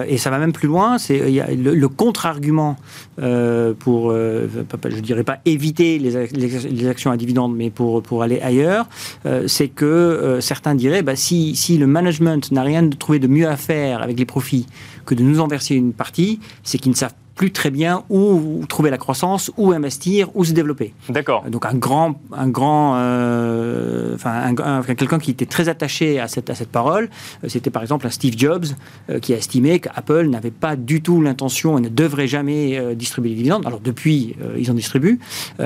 et 0.07 0.19
ça 0.19 0.29
va 0.29 0.37
même 0.37 0.53
plus 0.53 0.69
loin. 0.69 0.99
C'est 0.99 1.19
le, 1.57 1.75
le 1.75 1.89
contre-argument 1.89 2.77
euh, 3.21 3.73
pour, 3.79 4.11
euh, 4.11 4.47
je 4.89 5.01
dirais 5.01 5.25
pas 5.25 5.39
éviter 5.45 5.99
les, 5.99 6.17
ac- 6.17 6.37
les- 6.37 6.69
les 6.71 6.87
actions 6.89 7.11
à 7.11 7.17
dividendes, 7.17 7.55
mais 7.57 7.71
pour 7.71 8.03
pour 8.03 8.23
aller 8.23 8.41
ailleurs, 8.41 8.87
euh, 9.25 9.47
c'est 9.49 9.69
que 9.69 10.39
certains 10.41 10.75
diraient, 10.75 11.03
bah, 11.03 11.17
si 11.17 11.57
si 11.57 11.79
le 11.79 11.87
management 11.87 12.51
n'a 12.53 12.63
rien 12.63 12.83
de 12.83 12.95
trouvé 12.97 13.19
de 13.19 13.27
mieux 13.27 13.49
à 13.49 13.57
faire 13.57 14.03
avec 14.03 14.19
les 14.19 14.27
profits 14.27 14.67
que 15.05 15.15
de 15.15 15.23
nous 15.23 15.41
en 15.41 15.47
verser 15.49 15.75
une 15.75 15.93
partie, 15.93 16.41
c'est 16.63 16.79
qu'ils 16.79 16.91
ne 16.93 16.97
savent 16.97 17.15
plus 17.37 17.53
très 17.53 17.71
bien 17.71 18.03
où 18.11 18.65
trouver 18.69 18.91
la 18.91 18.99
croissance, 18.99 19.53
où 19.59 19.71
investir, 19.73 20.29
où 20.35 20.45
se 20.45 20.53
développer. 20.53 20.95
D'accord. 21.11 21.45
Donc 21.51 21.67
un 21.67 21.75
grand, 21.75 22.19
un 22.33 22.49
grand, 22.49 22.95
euh, 22.97 24.15
enfin 24.15 24.33
un- 24.33 24.79
un- 24.79 24.83
quelqu'un 24.83 25.19
qui 25.19 25.31
était 25.31 25.47
très 25.47 25.69
attaché 25.69 26.19
à 26.19 26.29
cette 26.29 26.49
à 26.51 26.55
cette 26.55 26.71
parole, 26.71 27.09
euh, 27.45 27.49
c'était 27.49 27.71
par 27.71 27.83
exemple 27.83 28.07
un 28.07 28.11
Steve 28.11 28.35
Jobs 28.37 28.65
euh, 29.11 29.19
qui 29.21 29.35
a 29.35 29.37
estimé 29.37 29.81
qu'Apple 29.81 30.27
n'avait 30.29 30.51
pas 30.51 30.77
du 30.77 31.03
tout 31.03 31.21
l'intention 31.21 31.77
et 31.79 31.81
ne 31.83 31.89
devrait 31.91 32.27
jamais 32.27 32.79
euh, 32.79 32.95
distribuer 32.95 33.31
des 33.31 33.37
dividendes. 33.37 33.67
Alors 33.67 33.81
depuis, 33.81 34.35
ils 34.59 34.71
en 34.71 34.75
distribuent 34.75 35.19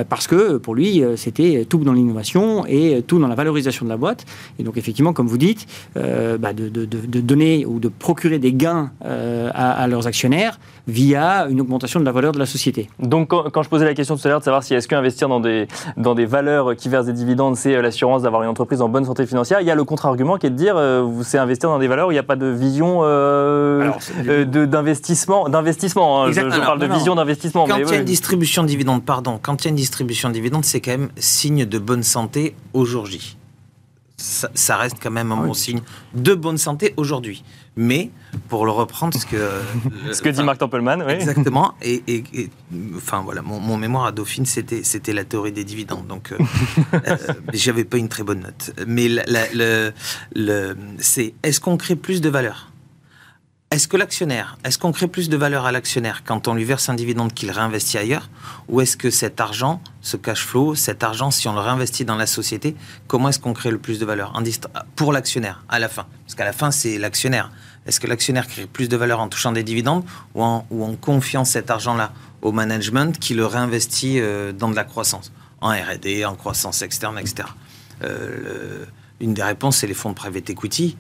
parce 0.08 0.26
que 0.26 0.56
pour 0.56 0.74
lui, 0.74 1.02
c'était 1.16 1.64
tout 1.68 1.78
dans 1.78 1.92
l'innovation 1.92 2.64
et 2.66 3.02
tout 3.06 3.18
dans 3.18 3.28
la 3.28 3.34
valorisation 3.34 3.84
de 3.84 3.90
la 3.90 3.96
boîte. 3.96 4.24
Et 4.58 4.62
donc 4.64 4.76
effectivement, 4.76 5.12
comme 5.12 5.26
vous 5.28 5.38
dites, 5.38 5.66
euh, 5.96 6.36
bah, 6.38 6.52
de, 6.52 6.68
de- 6.68 6.84
de- 6.84 7.06
de 7.06 7.20
donner 7.20 7.64
ou 7.66 7.78
de 7.78 7.88
procurer 7.88 8.38
des 8.38 8.52
gains 8.52 8.90
à, 9.04 9.70
à 9.82 9.86
leurs 9.86 10.06
actionnaires 10.06 10.58
via 10.90 11.46
une 11.48 11.60
augmentation 11.60 12.00
de 12.00 12.04
la 12.04 12.12
valeur 12.12 12.32
de 12.32 12.38
la 12.38 12.46
société. 12.46 12.90
Donc 12.98 13.28
quand, 13.28 13.50
quand 13.50 13.62
je 13.62 13.68
posais 13.68 13.84
la 13.84 13.94
question 13.94 14.16
tout 14.16 14.26
à 14.26 14.28
l'heure 14.28 14.40
de 14.40 14.44
savoir 14.44 14.62
si 14.62 14.74
est-ce 14.74 14.88
qu'investir 14.88 15.28
dans 15.28 15.40
des, 15.40 15.68
dans 15.96 16.14
des 16.14 16.26
valeurs 16.26 16.76
qui 16.76 16.88
versent 16.88 17.06
des 17.06 17.12
dividendes, 17.12 17.56
c'est 17.56 17.74
euh, 17.74 17.82
l'assurance 17.82 18.22
d'avoir 18.22 18.42
une 18.42 18.48
entreprise 18.48 18.82
en 18.82 18.88
bonne 18.88 19.04
santé 19.04 19.26
financière, 19.26 19.60
il 19.60 19.66
y 19.66 19.70
a 19.70 19.74
le 19.74 19.84
contre-argument 19.84 20.36
qui 20.36 20.46
est 20.46 20.50
de 20.50 20.56
dire 20.56 20.76
euh, 20.76 21.02
vous 21.02 21.22
c'est 21.22 21.38
investir 21.38 21.68
dans 21.68 21.78
des 21.78 21.88
valeurs 21.88 22.08
où 22.08 22.10
il 22.10 22.14
n'y 22.14 22.18
a 22.18 22.24
pas 22.24 22.36
de 22.36 22.46
vision 22.46 23.00
euh, 23.02 23.90
euh, 24.26 24.44
d'investissement. 24.44 25.48
D'investissement, 25.48 26.24
hein. 26.24 26.32
je, 26.32 26.40
parle 26.40 26.80
de 26.80 26.86
Non, 26.86 26.94
vision 26.94 27.14
d'investissement. 27.14 27.66
Quand 27.66 27.76
il 27.76 27.88
y 27.88 27.92
a 27.92 27.96
une 27.96 28.04
distribution 28.04 28.62
de 28.62 28.68
dividendes, 28.68 29.04
pardon, 29.04 29.38
quand 29.40 29.62
il 29.62 29.66
y 29.66 29.68
a 29.68 29.70
une 29.70 29.76
distribution 29.76 30.28
de 30.28 30.34
dividendes, 30.34 30.64
c'est 30.64 30.80
quand 30.80 30.92
même 30.92 31.10
signe 31.16 31.64
de 31.64 31.78
bonne 31.78 32.02
santé 32.02 32.54
aujourd'hui. 32.72 33.36
Ça, 34.22 34.50
ça 34.54 34.76
reste 34.76 34.98
quand 35.02 35.10
même 35.10 35.32
un 35.32 35.36
Ah 35.36 35.40
oui. 35.40 35.46
bon 35.48 35.54
signe 35.54 35.80
de 36.14 36.34
bonne 36.34 36.58
santé 36.58 36.92
aujourd'hui. 36.98 37.42
Mais, 37.76 38.10
pour 38.48 38.66
le 38.66 38.70
reprendre, 38.72 39.16
ce 39.18 39.24
que... 39.24 39.36
Ce 40.12 40.20
que 40.20 40.28
dit 40.28 40.42
Marc 40.42 40.58
Tempelman, 40.58 41.02
oui. 41.06 41.12
Exactement. 41.12 41.72
Et, 41.80 42.02
et- 42.06 42.24
et, 42.34 42.50
enfin 42.96 43.22
voilà, 43.22 43.40
mon, 43.40 43.60
mon 43.60 43.78
mémoire 43.78 44.04
à 44.06 44.12
Dauphine, 44.12 44.44
c'était 44.44 44.82
c'était 44.82 45.12
la 45.14 45.24
théorie 45.24 45.52
des 45.52 45.64
dividendes. 45.64 46.06
Donc, 46.06 46.32
euh, 46.32 46.38
euh, 47.08 47.16
j'avais 47.54 47.84
pas 47.84 47.96
une 47.96 48.08
très 48.08 48.22
bonne 48.24 48.40
note. 48.40 48.72
Mais 48.86 49.08
la- 49.08 49.24
la- 49.26 49.50
le, 49.54 49.92
le- 50.34 50.76
c'est 50.98 51.32
est-ce 51.42 51.60
qu'on 51.60 51.76
crée 51.78 51.96
plus 51.96 52.20
de 52.20 52.28
valeur? 52.28 52.69
Est-ce 53.72 53.86
que 53.86 53.96
l'actionnaire, 53.96 54.58
est-ce 54.64 54.80
qu'on 54.80 54.90
crée 54.90 55.06
plus 55.06 55.28
de 55.28 55.36
valeur 55.36 55.64
à 55.64 55.70
l'actionnaire 55.70 56.24
quand 56.24 56.48
on 56.48 56.54
lui 56.54 56.64
verse 56.64 56.88
un 56.88 56.94
dividende 56.94 57.32
qu'il 57.32 57.52
réinvestit 57.52 57.98
ailleurs, 57.98 58.28
ou 58.66 58.80
est-ce 58.80 58.96
que 58.96 59.10
cet 59.10 59.40
argent, 59.40 59.80
ce 60.00 60.16
cash 60.16 60.44
flow, 60.44 60.74
cet 60.74 61.04
argent, 61.04 61.30
si 61.30 61.46
on 61.46 61.52
le 61.52 61.60
réinvestit 61.60 62.04
dans 62.04 62.16
la 62.16 62.26
société, 62.26 62.74
comment 63.06 63.28
est-ce 63.28 63.38
qu'on 63.38 63.52
crée 63.52 63.70
le 63.70 63.78
plus 63.78 64.00
de 64.00 64.04
valeur? 64.04 64.32
Pour 64.96 65.12
l'actionnaire 65.12 65.62
à 65.68 65.78
la 65.78 65.88
fin 65.88 66.06
Parce 66.24 66.34
qu'à 66.34 66.44
la 66.44 66.52
fin, 66.52 66.72
c'est 66.72 66.98
l'actionnaire. 66.98 67.52
Est-ce 67.86 68.00
que 68.00 68.08
l'actionnaire 68.08 68.48
crée 68.48 68.66
plus 68.66 68.88
de 68.88 68.96
valeur 68.96 69.20
en 69.20 69.28
touchant 69.28 69.52
des 69.52 69.62
dividendes 69.62 70.02
ou 70.34 70.42
en, 70.42 70.66
ou 70.72 70.84
en 70.84 70.96
confiant 70.96 71.44
cet 71.44 71.70
argent-là 71.70 72.12
au 72.42 72.50
management 72.50 73.20
qui 73.20 73.34
le 73.34 73.46
réinvestit 73.46 74.18
euh, 74.18 74.50
dans 74.50 74.68
de 74.68 74.74
la 74.74 74.82
croissance, 74.82 75.30
en 75.60 75.70
R&D, 75.70 76.24
en 76.24 76.34
croissance 76.34 76.82
externe, 76.82 77.20
etc. 77.20 77.46
Euh, 78.02 78.84
une 79.20 79.32
des 79.32 79.44
réponses, 79.44 79.76
c'est 79.76 79.86
les 79.86 79.94
fonds 79.94 80.10
de 80.10 80.16
private 80.16 80.50
equity 80.50 80.96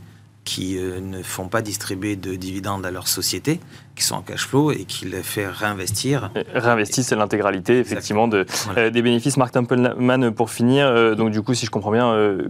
qui 0.50 0.76
euh, 0.78 0.98
ne 1.00 1.22
font 1.22 1.46
pas 1.46 1.62
distribuer 1.62 2.16
de 2.16 2.34
dividendes 2.34 2.84
à 2.84 2.90
leur 2.90 3.06
société, 3.06 3.60
qui 3.94 4.02
sont 4.02 4.16
en 4.16 4.22
cash 4.22 4.48
flow 4.48 4.72
et 4.72 4.84
qui 4.84 5.04
les 5.04 5.22
fait 5.22 5.46
réinvestir. 5.46 6.32
Réinvestir, 6.54 7.04
c'est 7.04 7.14
l'intégralité, 7.14 7.78
effectivement, 7.78 8.26
de, 8.26 8.44
Voilà. 8.64 8.80
euh, 8.80 8.90
des 8.90 9.00
bénéfices. 9.00 9.36
Marc 9.36 9.52
Tempelman, 9.52 10.32
pour 10.32 10.50
finir, 10.50 10.86
euh, 10.88 11.14
donc 11.14 11.30
du 11.30 11.40
coup, 11.40 11.54
si 11.54 11.66
je 11.66 11.70
comprends 11.70 11.92
bien, 11.92 12.08
euh, 12.10 12.48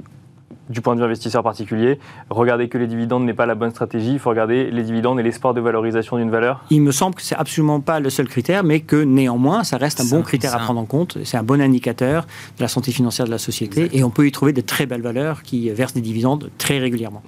du 0.71 0.81
point 0.81 0.95
de 0.95 1.01
vue 1.01 1.05
investisseur 1.05 1.43
particulier, 1.43 1.99
regarder 2.31 2.71
que 2.71 2.79
les 2.79 2.87
dividendes 2.87 3.25
n'est 3.27 3.35
pas 3.35 3.45
la 3.45 3.55
bonne 3.55 3.71
stratégie. 3.71 4.13
Il 4.13 4.19
faut 4.19 4.31
regarder 4.31 4.71
les 4.71 4.83
dividendes 4.83 5.21
et 5.21 5.23
l'espoir 5.23 5.53
de 5.53 5.61
valorisation 5.61 6.17
d'une 6.17 6.31
valeur. 6.31 6.65
Il 6.71 6.81
me 6.81 6.93
semble 6.93 7.17
que 7.17 7.23
c'est 7.23 7.35
absolument 7.35 7.81
pas 7.81 8.01
le 8.01 8.09
seul 8.09 8.29
critère, 8.29 8.65
mais 8.65 8.81
que 8.81 8.97
néanmoins, 8.97 9.63
ça 9.63 9.77
reste 9.77 10.01
un 10.01 10.05
bon 10.07 10.23
critère 10.23 10.55
à 10.55 10.59
prendre 10.59 10.81
en 10.81 10.87
compte. 10.87 11.19
C'est 11.25 11.37
un 11.37 11.43
bon 11.43 11.61
indicateur 11.61 12.25
de 12.57 12.63
la 12.63 12.69
santé 12.69 12.93
financière 12.93 13.27
de 13.27 13.33
la 13.33 13.39
société, 13.39 13.91
et 13.93 14.03
on 14.05 14.11
peut 14.11 14.27
y 14.27 14.33
trouver 14.33 14.55
de 14.55 14.63
très 14.63 14.87
belles 14.87 15.03
valeurs 15.03 15.43
qui 15.43 15.69
versent 15.71 15.95
des 15.95 16.01
dividendes 16.01 16.51
très 16.57 16.79
régulièrement. 16.79 17.23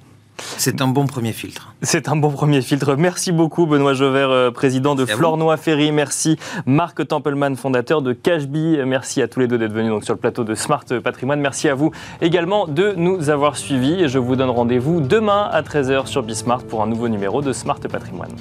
C'est 0.57 0.81
un 0.81 0.87
bon 0.87 1.05
premier 1.05 1.33
filtre. 1.33 1.73
C'est 1.81 2.09
un 2.09 2.15
bon 2.15 2.29
premier 2.29 2.61
filtre. 2.61 2.95
Merci 2.95 3.31
beaucoup, 3.31 3.65
Benoît 3.65 3.93
Jovert, 3.93 4.29
euh, 4.29 4.51
président 4.51 4.95
de. 4.95 5.05
Flornois 5.05 5.57
Ferry. 5.57 5.91
Merci, 5.91 6.37
Marc 6.65 7.07
Tempelman, 7.07 7.55
fondateur 7.55 8.01
de 8.01 8.13
Cashbee. 8.13 8.79
Merci 8.85 9.21
à 9.21 9.27
tous 9.27 9.39
les 9.39 9.47
deux 9.47 9.57
d'être 9.57 9.73
venus 9.73 9.91
donc, 9.91 10.03
sur 10.03 10.13
le 10.13 10.19
plateau 10.19 10.43
de 10.43 10.55
Smart 10.55 10.85
Patrimoine. 11.03 11.39
Merci 11.39 11.69
à 11.69 11.75
vous 11.75 11.91
également 12.21 12.67
de 12.67 12.93
nous 12.95 13.29
avoir 13.29 13.57
suivis. 13.57 14.07
Je 14.07 14.19
vous 14.19 14.35
donne 14.35 14.49
rendez-vous 14.49 15.01
demain 15.01 15.49
à 15.51 15.61
13h 15.61 16.07
sur 16.07 16.23
Bismart 16.23 16.63
pour 16.63 16.81
un 16.81 16.87
nouveau 16.87 17.07
numéro 17.07 17.41
de 17.41 17.53
Smart 17.53 17.79
Patrimoine. 17.79 18.35